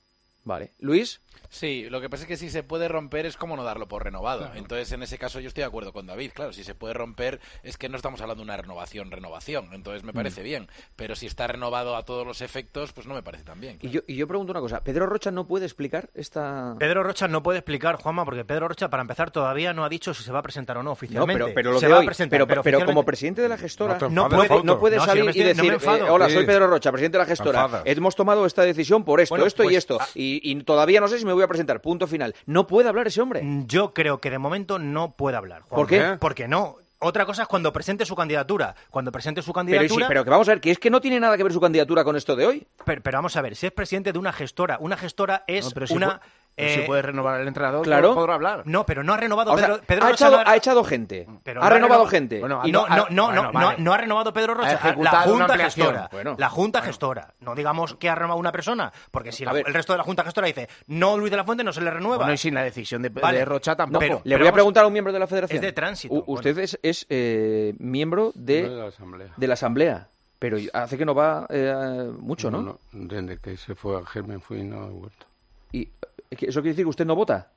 Vale. 0.44 0.72
¿Luis? 0.80 1.22
Sí, 1.50 1.88
lo 1.90 2.00
que 2.00 2.10
pasa 2.10 2.24
es 2.24 2.28
que 2.30 2.38
si 2.38 2.50
se 2.50 2.64
puede 2.64 2.88
romper 2.88 3.26
es 3.26 3.36
como 3.36 3.58
no 3.58 3.64
darlo 3.64 3.88
por 3.88 4.04
renovado. 4.06 4.50
Entonces, 4.56 4.92
en 4.94 5.04
ese 5.04 5.18
caso 5.18 5.40
yo 5.42 5.50
estoy 5.50 5.62
de 5.64 5.68
acuerdo 5.68 5.92
con 5.92 6.08
David. 6.08 6.32
Claro, 6.34 6.54
si 6.54 6.64
se 6.64 6.76
puede 6.76 6.94
romper 6.94 7.42
es 7.62 7.78
que 7.78 7.90
no 7.90 7.98
estamos 7.98 8.22
hablando 8.22 8.42
de 8.42 8.46
una 8.46 8.56
renovación, 8.58 9.12
renovación. 9.12 9.70
Entonces 9.74 10.04
me 10.04 10.14
parece 10.14 10.44
bien. 10.44 10.70
Pero 10.96 11.14
si 11.16 11.26
está 11.26 11.48
renovado 11.48 11.96
a 11.98 12.06
todos 12.06 12.26
los 12.26 12.42
efectos, 12.42 12.94
pues 12.94 13.06
no 13.06 13.14
me 13.14 13.22
parece 13.22 13.44
tan 13.44 13.60
bien. 13.60 13.80
Y 13.82 13.90
yo, 13.90 14.02
y 14.08 14.16
yo 14.16 14.28
pregunto 14.30 14.52
una 14.52 14.62
cosa. 14.62 14.82
¿Pedro 14.82 15.08
Rocha 15.08 15.30
no 15.30 15.46
puede 15.46 15.66
explicar 15.66 16.10
esta...? 16.16 16.76
Pedro 16.80 17.04
Rocha 17.04 17.28
no 17.28 17.44
puede 17.44 17.60
explicar, 17.60 17.98
Juanma, 17.98 18.24
porque 18.24 18.46
Pedro 18.46 18.70
Rocha, 18.70 18.90
para 18.90 19.02
empezar, 19.02 19.30
todavía 19.32 19.74
no 19.74 19.84
ha 19.84 19.90
dicho 19.90 20.14
si 20.14 20.24
se 20.24 20.32
va 20.32 20.40
a 20.40 20.44
presentar 20.44 20.78
o 20.78 20.84
no 20.84 20.86
No, 20.86 20.92
oficialmente. 20.94 21.44
pero, 21.44 21.54
pero 21.54 21.72
lo 21.74 21.80
se 21.80 21.88
va 21.90 21.98
hoy. 22.00 22.04
a 22.04 22.08
presentar, 22.08 22.38
pero, 22.38 22.48
pero, 22.48 22.62
oficialmente- 22.62 22.86
como 22.94 23.04
presidente 23.06 23.42
de 23.42 23.50
la 23.50 23.58
gestora, 23.58 23.98
No 24.10 24.30
puede, 24.30 24.64
no 24.64 24.80
puede 24.80 24.96
No, 24.96 25.02
si 25.04 25.08
salir 25.08 25.22
no 25.22 25.26
me 25.26 25.32
estoy- 25.32 25.44
y 25.44 25.48
decir, 25.48 25.74
enfado. 25.74 26.06
eh, 26.08 26.10
hola, 26.10 26.30
soy 26.30 26.46
Pedro 26.46 26.68
Rocha, 26.68 26.92
presidente 26.92 27.18
de 27.18 27.24
la 27.24 27.28
gestora. 27.28 27.84
Hemos 27.86 28.16
tomado 28.16 28.46
esta 28.46 28.64
decisión 28.64 29.04
por 29.04 29.20
esto, 29.20 29.34
Bueno, 29.34 29.46
esto 29.46 29.64
y 29.64 29.68
pues, 29.68 29.78
esto. 29.78 29.98
ah- 30.00 30.08
Y, 30.16 30.31
y 30.44 30.64
todavía 30.64 31.02
no 31.02 31.08
sé 31.08 31.20
si 31.20 31.26
me 31.26 31.34
voy 31.34 31.44
a 31.44 31.48
presentar. 31.48 31.82
Punto 31.82 32.08
final. 32.08 32.36
No 32.46 32.68
puede 32.68 32.88
hablar 32.90 33.08
ese 33.08 33.22
hombre. 33.22 33.42
Yo 33.66 33.94
creo 33.94 34.20
que 34.22 34.30
de 34.30 34.38
momento 34.38 34.80
no 34.80 35.12
puede 35.16 35.38
hablar. 35.38 35.62
Juanma. 35.64 35.76
¿Por 35.76 35.88
qué? 35.88 36.18
Porque 36.20 36.48
no. 36.48 36.78
Otra 37.04 37.26
cosa 37.26 37.42
es 37.42 37.48
cuando 37.48 37.74
presente 37.74 38.06
su 38.06 38.16
candidatura. 38.16 38.76
Cuando 38.92 39.12
presente 39.12 39.42
su 39.42 39.48
Pero, 39.48 39.54
candidatura. 39.56 40.06
sí, 40.06 40.08
pero 40.08 40.24
que 40.24 40.30
vamos 40.30 40.48
a 40.48 40.52
ver, 40.52 40.62
que 40.62 40.70
es 40.70 40.78
que 40.78 40.92
no 40.92 41.02
tiene 41.02 41.20
nada 41.20 41.36
que 41.36 41.42
ver 41.42 41.52
su 41.52 41.60
candidatura 41.60 42.04
con 42.04 42.16
esto 42.16 42.36
de 42.36 42.46
hoy. 42.46 42.68
Pero, 42.86 43.02
pero 43.02 43.18
vamos 43.18 43.36
a 43.36 43.42
ver, 43.42 43.56
si 43.56 43.66
es 43.66 43.72
presidente 43.72 44.14
de 44.14 44.20
una 44.20 44.32
gestora, 44.32 44.78
una 44.80 44.96
gestora 44.96 45.44
es 45.48 45.66
No, 45.66 45.72
pero 45.72 45.88
si 45.88 45.96
una. 45.96 46.22
Pero 46.56 46.70
si 46.74 46.80
eh, 46.82 46.84
puede 46.86 47.02
renovar 47.02 47.42
el 47.42 47.48
entrenador, 47.48 47.84
claro. 47.84 48.14
podrá 48.14 48.36
hablar. 48.36 48.64
No, 48.66 48.86
pero 48.86 49.04
no 49.04 49.14
ha 49.14 49.18
renovado 49.18 49.54
O 49.54 49.58
sea, 49.58 49.68
Pedro, 49.68 49.82
Pedro 49.88 50.04
ha, 50.06 50.10
Rocha 50.10 50.26
echado, 50.28 50.44
no 50.44 50.50
ha 50.50 50.56
echado 50.56 50.84
gente. 50.84 51.28
pero 51.44 51.62
ha 51.62 51.66
no 51.70 51.76
renovado 51.76 52.02
renova- 52.06 52.10
gente. 52.12 52.40
Bueno, 52.40 52.62
Y 52.66 52.72
no, 52.72 52.88
no, 52.88 53.08
no, 53.10 53.26
bueno, 53.28 53.44
no, 53.44 53.52
vale. 53.54 53.78
no, 53.78 53.84
no 53.84 53.94
ha 53.94 53.98
renovado 53.98 54.34
Pedro 54.34 54.54
Ha 54.54 54.56
Rocha, 54.58 54.96
la 54.98 55.22
Junta. 55.22 55.58
Gestora. 55.58 56.10
Bueno. 56.12 56.36
La 56.38 56.50
Junta 56.50 56.82
Gestora. 56.82 57.34
No 57.40 57.56
digamos 57.56 57.96
que 57.96 58.10
ha 58.10 58.16
renovado 58.16 58.40
una 58.40 58.52
persona, 58.52 58.92
porque 59.12 59.32
si 59.32 59.46
la- 59.46 59.52
el 59.52 59.74
resto 59.74 59.94
de 59.94 59.98
la 59.98 60.04
Junta 60.04 60.24
Gestora 60.24 60.48
dice 60.48 60.68
no, 60.88 61.18
Luis 61.18 61.32
de 61.32 61.38
la 61.38 61.44
Fuente 61.46 61.64
no 61.64 61.74
se 61.74 61.82
le 61.82 61.90
renueva. 61.92 62.18
Bueno, 62.18 62.34
y 62.34 62.38
sin 62.38 62.54
la 62.54 62.64
decisión 62.64 63.02
de, 63.02 63.10
Vale. 63.10 63.40
de 63.40 63.46
Rocha 63.46 63.76
tampoco. 63.76 64.00
Pero- 64.00 64.22
Le 64.24 64.38
voy 64.38 64.48
a 64.48 64.52
preguntar 64.54 64.84
a 64.84 64.88
un 64.88 64.94
miembro 64.94 65.14
de 65.14 65.20
la 65.20 65.28
federación. 65.28 65.56
es 65.56 65.62
de 65.62 65.72
tránsito, 65.72 66.14
U- 66.14 66.24
usted 66.28 66.58
es, 66.60 66.78
es, 66.84 67.06
eh, 67.10 67.74
miembro 67.80 68.32
de, 68.36 68.64
No 68.64 68.70
de 68.70 68.76
la 68.82 68.88
Asamblea. 68.88 69.28
de 69.38 69.48
la 69.48 69.54
Asamblea. 69.54 70.08
Pero 70.40 70.58
hace 70.74 70.98
que 70.98 71.06
no 71.06 71.14
va 71.14 71.46
eh, 71.50 72.12
mucho, 72.20 72.50
¿no? 72.50 72.62
No, 72.64 72.80
no, 72.92 73.08
Desde 73.08 73.38
que 73.38 73.58
se 73.58 73.76
fue 73.76 74.00
a 74.00 74.06
Germen 74.06 74.42
fui 74.42 74.60
y 74.62 74.64
no 74.64 74.88
he 74.88 74.90
vuelto. 74.90 75.26
Y 75.72 75.88
¿Eso 76.32 76.62
quiere 76.62 76.70
decir 76.70 76.86
que 76.86 76.90
usted 76.90 77.06
no 77.06 77.16
vota? 77.16 77.52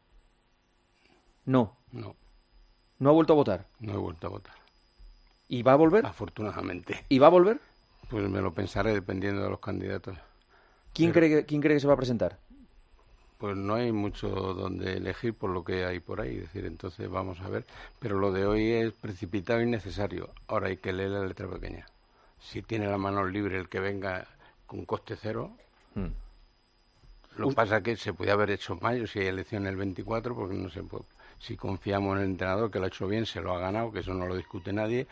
No. 1.45 1.77
No, 1.93 2.17
No 2.99 3.11
ha 3.11 3.13
vuelto 3.13 3.33
a 3.35 3.37
votar. 3.37 3.67
no 3.81 3.93
he 3.95 3.97
vuelto 3.97 4.27
a 4.27 4.31
votar. 4.31 4.55
¿Y 5.49 5.63
va 5.63 5.73
a 5.73 5.77
volver? 5.77 6.05
Afortunadamente. 6.07 7.05
¿Y 7.09 7.19
va 7.19 7.29
a 7.29 7.31
volver? 7.31 7.61
Pues 8.11 8.29
me 8.29 8.41
lo 8.41 8.53
pensaré 8.53 8.93
dependiendo 8.93 9.43
de 9.43 9.51
los 9.51 9.61
candidatos. 9.61 10.17
¿Quién, 10.93 11.13
Pero- 11.13 11.27
cree 11.27 11.37
que, 11.41 11.47
¿Quién 11.47 11.61
cree 11.61 11.77
que 11.77 11.81
se 11.81 11.87
va 11.87 11.95
a 11.95 11.99
presentar? 11.99 12.39
Pues 13.39 13.57
no 13.57 13.75
hay 13.75 13.93
mucho 13.93 14.29
donde 14.29 14.95
elegir 14.97 15.35
por 15.35 15.51
lo 15.51 15.65
que 15.65 15.85
hay 15.85 16.01
por 16.01 16.21
ahí, 16.21 16.37
es 16.37 16.43
decir, 16.43 16.65
entonces 16.67 17.09
vamos 17.11 17.41
a 17.41 17.49
ver. 17.49 17.67
Pero 17.99 18.19
lo 18.19 18.33
de 18.33 18.47
hoy 18.47 18.71
es 18.73 18.93
precipitado 18.95 19.61
y 19.61 19.67
necesario. 19.67 20.31
Ahora 20.49 20.69
hay 20.69 20.79
que 20.79 20.93
leer 20.93 21.11
la 21.11 21.25
letra 21.27 21.49
pequeña. 21.49 21.87
Si 22.41 22.63
tiene 22.63 22.87
la 22.89 22.97
mano 22.99 23.25
libre 23.27 23.59
el 23.59 23.69
que 23.69 23.81
venga 23.81 24.27
con 24.67 24.85
coste 24.85 25.17
cero, 25.17 25.53
Hmm. 25.95 26.09
Lo 27.37 27.49
que 27.49 27.55
pasa 27.55 27.79
es 27.79 27.83
que 27.83 27.97
se 27.97 28.12
puede 28.12 28.31
haber 28.31 28.51
hecho 28.51 28.75
en 28.75 28.79
mayo 28.83 29.07
si 29.07 29.18
hay 29.20 29.27
elección 29.27 29.66
el 29.66 29.77
24, 29.77 30.35
porque 30.35 30.55
no 30.55 30.68
se 30.70 30.83
puede. 30.83 31.05
Si 31.40 31.57
confiamos 31.57 32.16
en 32.16 32.23
el 32.25 32.31
entrenador 32.31 32.70
que 32.70 32.79
lo 32.79 32.85
ha 32.85 32.88
hecho 32.88 33.07
bien, 33.07 33.27
se 33.27 33.40
lo 33.40 33.55
ha 33.55 33.59
ganado, 33.59 33.92
que 33.92 34.01
eso 34.01 34.14
no 34.14 34.27
lo 34.27 34.37
discute 34.37 34.73
nadie, 34.73 35.07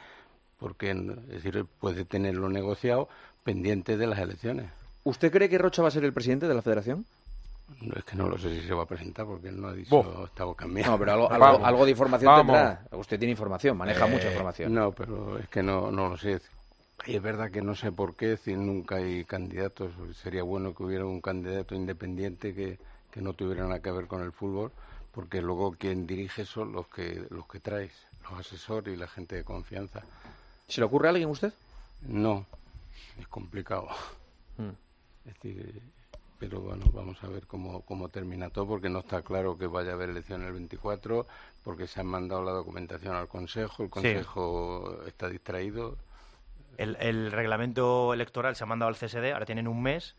porque 0.58 0.90
es 0.90 1.42
decir, 1.42 1.66
puede 1.80 2.04
tenerlo 2.04 2.48
negociado 2.48 3.08
pendiente 3.42 3.96
de 3.96 4.06
las 4.06 4.18
elecciones. 4.18 4.70
¿Usted 5.04 5.32
cree 5.32 5.48
que 5.48 5.58
Rocha 5.58 5.82
va 5.82 5.88
a 5.88 5.90
ser 5.90 6.04
el 6.04 6.12
presidente 6.12 6.46
de 6.46 6.54
la 6.54 6.62
federación? 6.62 7.04
No, 7.80 7.94
es 7.96 8.04
que 8.04 8.16
no 8.16 8.28
lo 8.28 8.38
sé 8.38 8.54
si 8.60 8.66
se 8.66 8.74
va 8.74 8.82
a 8.82 8.86
presentar 8.86 9.26
porque 9.26 9.48
él 9.48 9.60
no 9.60 9.68
ha 9.68 9.72
dicho 9.72 10.24
estaba 10.26 10.54
cambiando. 10.54 10.92
No, 10.92 10.98
pero 10.98 11.12
algo, 11.12 11.30
algo, 11.32 11.66
algo 11.66 11.84
de 11.84 11.90
información 11.90 12.36
tendrá. 12.36 12.84
Usted 12.92 13.18
tiene 13.18 13.32
información, 13.32 13.76
maneja 13.76 14.06
Eh, 14.06 14.10
mucha 14.10 14.28
información. 14.28 14.74
No, 14.74 14.92
pero 14.92 15.38
es 15.38 15.48
que 15.48 15.62
no, 15.62 15.90
no 15.90 16.10
lo 16.10 16.16
sé. 16.16 16.40
Y 17.06 17.16
es 17.16 17.22
verdad 17.22 17.50
que 17.50 17.62
no 17.62 17.74
sé 17.74 17.90
por 17.90 18.14
qué, 18.14 18.36
si 18.36 18.54
nunca 18.54 18.96
hay 18.96 19.24
candidatos. 19.24 19.92
Sería 20.16 20.42
bueno 20.42 20.74
que 20.74 20.84
hubiera 20.84 21.04
un 21.04 21.20
candidato 21.20 21.74
independiente 21.74 22.54
que, 22.54 22.78
que 23.10 23.20
no 23.20 23.32
tuviera 23.32 23.64
nada 23.64 23.82
que 23.82 23.90
ver 23.90 24.06
con 24.06 24.22
el 24.22 24.32
fútbol, 24.32 24.72
porque 25.12 25.42
luego 25.42 25.72
quien 25.72 26.06
dirige 26.06 26.44
son 26.44 26.72
los 26.72 26.86
que, 26.88 27.26
los 27.30 27.46
que 27.46 27.60
traes, 27.60 27.92
los 28.22 28.38
asesores 28.38 28.94
y 28.94 28.96
la 28.96 29.08
gente 29.08 29.36
de 29.36 29.44
confianza. 29.44 30.02
¿Se 30.68 30.80
le 30.80 30.86
ocurre 30.86 31.08
a 31.08 31.10
alguien 31.10 31.28
usted? 31.28 31.52
No, 32.02 32.46
es 33.18 33.26
complicado. 33.28 33.88
Mm. 34.56 35.28
Es 35.28 35.34
decir, 35.34 35.82
pero 36.38 36.60
bueno, 36.60 36.86
vamos 36.92 37.22
a 37.22 37.28
ver 37.28 37.46
cómo, 37.46 37.82
cómo 37.82 38.08
termina 38.08 38.50
todo, 38.50 38.66
porque 38.66 38.88
no 38.88 39.00
está 39.00 39.22
claro 39.22 39.56
que 39.56 39.66
vaya 39.66 39.90
a 39.90 39.94
haber 39.94 40.10
elección 40.10 40.42
el 40.42 40.52
24, 40.52 41.26
porque 41.62 41.86
se 41.86 42.00
han 42.00 42.06
mandado 42.06 42.42
la 42.42 42.52
documentación 42.52 43.14
al 43.14 43.28
Consejo, 43.28 43.84
el 43.84 43.90
Consejo 43.90 45.02
está 45.06 45.28
distraído. 45.28 45.96
El, 46.78 46.96
el 47.00 47.32
reglamento 47.32 48.14
electoral 48.14 48.56
se 48.56 48.64
ha 48.64 48.66
mandado 48.66 48.88
al 48.88 48.96
CSD, 48.96 49.32
ahora 49.32 49.46
tienen 49.46 49.68
un 49.68 49.82
mes, 49.82 50.16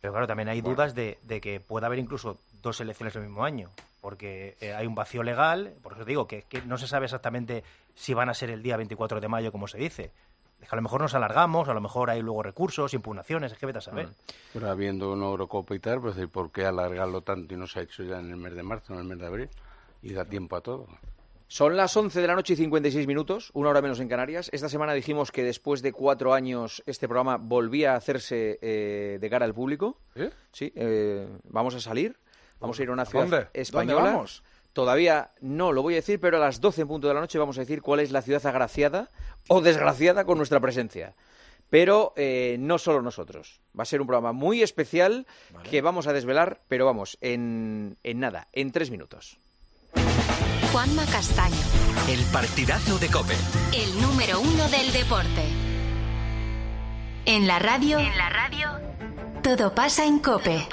pero 0.00 0.12
claro, 0.12 0.26
también 0.26 0.48
hay 0.48 0.60
dudas 0.60 0.94
de, 0.94 1.18
de 1.22 1.40
que 1.40 1.60
pueda 1.60 1.86
haber 1.86 1.98
incluso 1.98 2.38
dos 2.60 2.80
elecciones 2.80 3.16
el 3.16 3.22
mismo 3.22 3.44
año, 3.44 3.70
porque 4.00 4.56
eh, 4.60 4.74
hay 4.74 4.86
un 4.86 4.94
vacío 4.94 5.22
legal, 5.22 5.74
por 5.82 5.94
eso 5.94 6.04
digo 6.04 6.26
que, 6.26 6.42
que 6.42 6.60
no 6.62 6.76
se 6.76 6.86
sabe 6.86 7.06
exactamente 7.06 7.64
si 7.94 8.12
van 8.12 8.28
a 8.28 8.34
ser 8.34 8.50
el 8.50 8.62
día 8.62 8.76
24 8.76 9.20
de 9.20 9.28
mayo, 9.28 9.50
como 9.50 9.66
se 9.66 9.78
dice. 9.78 10.12
Es 10.60 10.68
que 10.68 10.74
a 10.74 10.76
lo 10.76 10.82
mejor 10.82 11.00
nos 11.00 11.14
alargamos, 11.14 11.68
a 11.68 11.74
lo 11.74 11.80
mejor 11.80 12.10
hay 12.10 12.22
luego 12.22 12.42
recursos, 12.42 12.94
impugnaciones, 12.94 13.52
es 13.52 13.58
que 13.58 13.66
vete 13.66 13.78
a 13.78 13.82
saber. 13.82 14.10
Pero 14.52 14.70
habiendo 14.70 15.12
una 15.12 15.26
Eurocopa 15.26 15.74
y 15.74 15.78
tal, 15.78 16.00
pues 16.00 16.16
¿y 16.18 16.26
¿por 16.26 16.50
qué 16.52 16.64
alargarlo 16.64 17.22
tanto 17.22 17.54
y 17.54 17.56
no 17.56 17.66
se 17.66 17.80
ha 17.80 17.82
hecho 17.82 18.02
ya 18.02 18.18
en 18.18 18.30
el 18.30 18.36
mes 18.36 18.54
de 18.54 18.62
marzo, 18.62 18.94
en 18.94 19.00
el 19.00 19.04
mes 19.04 19.18
de 19.18 19.26
abril? 19.26 19.50
Y 20.02 20.12
da 20.12 20.24
tiempo 20.24 20.56
a 20.56 20.60
todo. 20.60 20.86
Son 21.46 21.76
las 21.76 21.96
11 21.96 22.20
de 22.20 22.26
la 22.26 22.34
noche 22.34 22.54
y 22.54 22.56
56 22.56 23.06
minutos, 23.06 23.50
una 23.52 23.68
hora 23.68 23.82
menos 23.82 24.00
en 24.00 24.08
Canarias. 24.08 24.48
Esta 24.52 24.68
semana 24.68 24.94
dijimos 24.94 25.30
que 25.30 25.44
después 25.44 25.82
de 25.82 25.92
cuatro 25.92 26.32
años 26.34 26.82
este 26.86 27.06
programa 27.06 27.36
volvía 27.36 27.92
a 27.92 27.96
hacerse 27.96 28.58
eh, 28.62 29.18
de 29.20 29.30
cara 29.30 29.44
al 29.44 29.54
público. 29.54 30.00
Sí, 30.52 30.72
eh, 30.74 31.28
vamos 31.44 31.74
a 31.74 31.80
salir, 31.80 32.16
vamos 32.60 32.78
a 32.80 32.82
ir 32.82 32.88
a 32.88 32.92
una 32.92 33.04
ciudad 33.04 33.26
dónde? 33.26 33.48
española. 33.52 33.94
¿Dónde 34.00 34.12
vamos? 34.14 34.42
Todavía 34.72 35.30
no 35.40 35.70
lo 35.70 35.82
voy 35.82 35.94
a 35.94 35.96
decir, 35.96 36.18
pero 36.18 36.38
a 36.38 36.40
las 36.40 36.60
12 36.60 36.82
en 36.82 36.88
punto 36.88 37.06
de 37.06 37.14
la 37.14 37.20
noche 37.20 37.38
vamos 37.38 37.56
a 37.58 37.60
decir 37.60 37.82
cuál 37.82 38.00
es 38.00 38.10
la 38.10 38.22
ciudad 38.22 38.44
agraciada 38.46 39.10
o 39.48 39.60
desgraciada 39.60 40.24
con 40.24 40.38
nuestra 40.38 40.58
presencia. 40.58 41.14
Pero 41.70 42.12
eh, 42.16 42.56
no 42.58 42.78
solo 42.78 43.00
nosotros. 43.00 43.60
Va 43.78 43.82
a 43.82 43.86
ser 43.86 44.00
un 44.00 44.06
programa 44.06 44.32
muy 44.32 44.62
especial 44.62 45.26
que 45.70 45.82
vamos 45.82 46.06
a 46.06 46.12
desvelar, 46.12 46.62
pero 46.68 46.86
vamos, 46.86 47.16
en, 47.20 47.96
en 48.02 48.20
nada, 48.20 48.48
en 48.52 48.72
tres 48.72 48.90
minutos. 48.90 49.38
Juanma 50.74 51.06
Castaño, 51.06 51.54
El 52.08 52.20
partidazo 52.32 52.98
de 52.98 53.06
Cope. 53.06 53.36
el 53.72 54.02
número 54.02 54.40
uno 54.40 54.68
del 54.70 54.92
deporte. 54.92 55.44
En 57.26 57.46
la 57.46 57.60
radio. 57.60 58.00
En 58.00 58.18
la 58.18 58.28
radio. 58.28 58.70
Todo 59.44 59.74
pasa 59.74 60.06
en 60.06 60.20
Cope. 60.20 60.66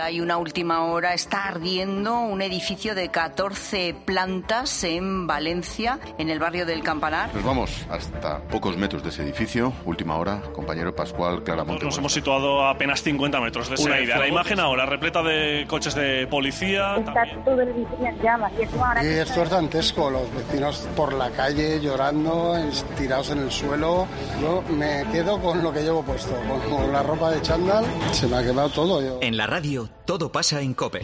Hay 0.00 0.20
una 0.20 0.36
última 0.36 0.84
hora, 0.84 1.14
está 1.14 1.44
ardiendo 1.44 2.18
un 2.20 2.42
edificio 2.42 2.94
de 2.94 3.08
14 3.08 3.94
plantas 4.04 4.84
en 4.84 5.26
Valencia, 5.26 5.98
en 6.18 6.28
el 6.28 6.38
barrio 6.38 6.66
del 6.66 6.82
Campanar. 6.82 7.34
Nos 7.34 7.44
vamos 7.44 7.86
hasta 7.88 8.40
pocos 8.48 8.76
metros 8.76 9.02
de 9.02 9.08
ese 9.08 9.22
edificio. 9.22 9.72
Última 9.84 10.16
hora, 10.16 10.42
compañero 10.52 10.94
Pascual 10.94 11.42
Claramonte. 11.42 11.84
Nos 11.84 11.96
hemos 11.96 12.12
situado 12.12 12.62
a 12.62 12.70
apenas 12.70 13.02
50 13.02 13.40
metros 13.40 13.68
de 13.68 13.76
esa 13.76 14.00
idea. 14.00 14.18
La 14.18 14.28
imagen 14.28 14.60
ahora 14.60 14.84
repleta 14.84 15.22
de 15.22 15.64
coches 15.68 15.94
de 15.94 16.26
policía. 16.26 16.96
Está 16.96 17.22
todo 17.44 17.60
el 17.60 17.68
edificio 17.68 18.06
en 18.06 18.20
llamas 18.20 18.52
y 18.58 18.78
ahora 18.78 19.02
esto 19.02 19.42
es 19.42 19.50
dantesco, 19.50 20.10
los 20.10 20.34
vecinos 20.34 20.88
por 20.96 21.12
la 21.12 21.30
calle 21.30 21.80
llorando, 21.80 22.56
tirados 22.98 23.30
en 23.30 23.38
el 23.38 23.50
suelo. 23.50 24.06
Yo 24.40 24.62
me 24.70 25.04
quedo 25.12 25.40
con 25.40 25.62
lo 25.62 25.72
que 25.72 25.82
llevo 25.82 26.02
puesto, 26.02 26.34
con 26.68 26.92
la 26.92 27.02
ropa 27.02 27.30
de 27.30 27.40
chándal. 27.54 27.84
Se 28.12 28.26
me 28.26 28.36
ha 28.36 28.42
quemado 28.42 28.68
todo. 28.70 29.00
Yo. 29.00 29.18
En 29.20 29.36
la 29.36 29.46
radio, 29.46 29.88
todo 30.04 30.30
pasa 30.30 30.60
en 30.60 30.74
Cope. 30.74 31.00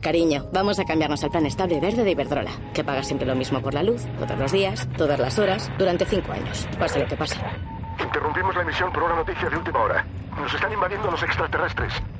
Cariño, 0.00 0.46
vamos 0.52 0.78
a 0.78 0.84
cambiarnos 0.84 1.24
al 1.24 1.30
plan 1.30 1.46
estable 1.46 1.80
verde 1.80 2.04
de 2.04 2.12
Iberdrola, 2.12 2.52
que 2.72 2.84
paga 2.84 3.02
siempre 3.02 3.26
lo 3.26 3.34
mismo 3.34 3.60
por 3.60 3.74
la 3.74 3.82
luz, 3.82 4.02
todos 4.20 4.38
los 4.38 4.52
días, 4.52 4.86
todas 4.96 5.18
las 5.18 5.36
horas, 5.38 5.70
durante 5.78 6.04
cinco 6.04 6.30
años, 6.30 6.68
pase 6.78 7.00
lo 7.00 7.08
que 7.08 7.16
pase. 7.16 7.40
Interrumpimos 7.98 8.54
la 8.54 8.62
emisión 8.62 8.92
por 8.92 9.02
una 9.02 9.16
noticia 9.16 9.48
de 9.48 9.56
última 9.56 9.82
hora. 9.82 10.06
Nos 10.38 10.54
están 10.54 10.72
invadiendo 10.72 11.10
los 11.10 11.22
extraterrestres. 11.22 11.92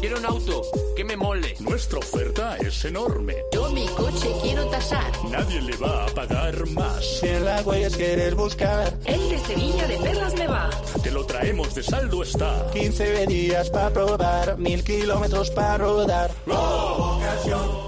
Quiero 0.00 0.18
un 0.18 0.24
auto 0.24 0.62
que 0.96 1.04
me 1.04 1.16
mole. 1.16 1.54
Nuestra 1.60 1.98
oferta 1.98 2.56
es 2.56 2.84
enorme. 2.86 3.34
Yo 3.52 3.70
mi 3.70 3.86
coche 3.88 4.28
quiero 4.40 4.64
tasar. 4.68 5.12
Nadie 5.30 5.60
le 5.60 5.76
va 5.76 6.06
a 6.06 6.08
pagar 6.08 6.66
más. 6.68 7.04
Si 7.04 7.26
en 7.26 7.44
la 7.44 7.60
huellas 7.60 7.94
quieres 7.94 8.34
buscar, 8.34 8.94
El 9.04 9.28
de 9.28 9.38
Sevilla 9.40 9.86
de 9.86 9.98
Perlas 9.98 10.34
me 10.34 10.46
va. 10.46 10.70
Te 11.02 11.10
lo 11.10 11.26
traemos 11.26 11.74
de 11.74 11.82
saldo 11.82 12.22
está. 12.22 12.70
15 12.72 13.26
días 13.26 13.68
para 13.68 13.90
probar, 13.90 14.56
mil 14.56 14.82
kilómetros 14.82 15.50
para 15.50 15.76
rodar. 15.76 16.30
Provocación 16.46 17.85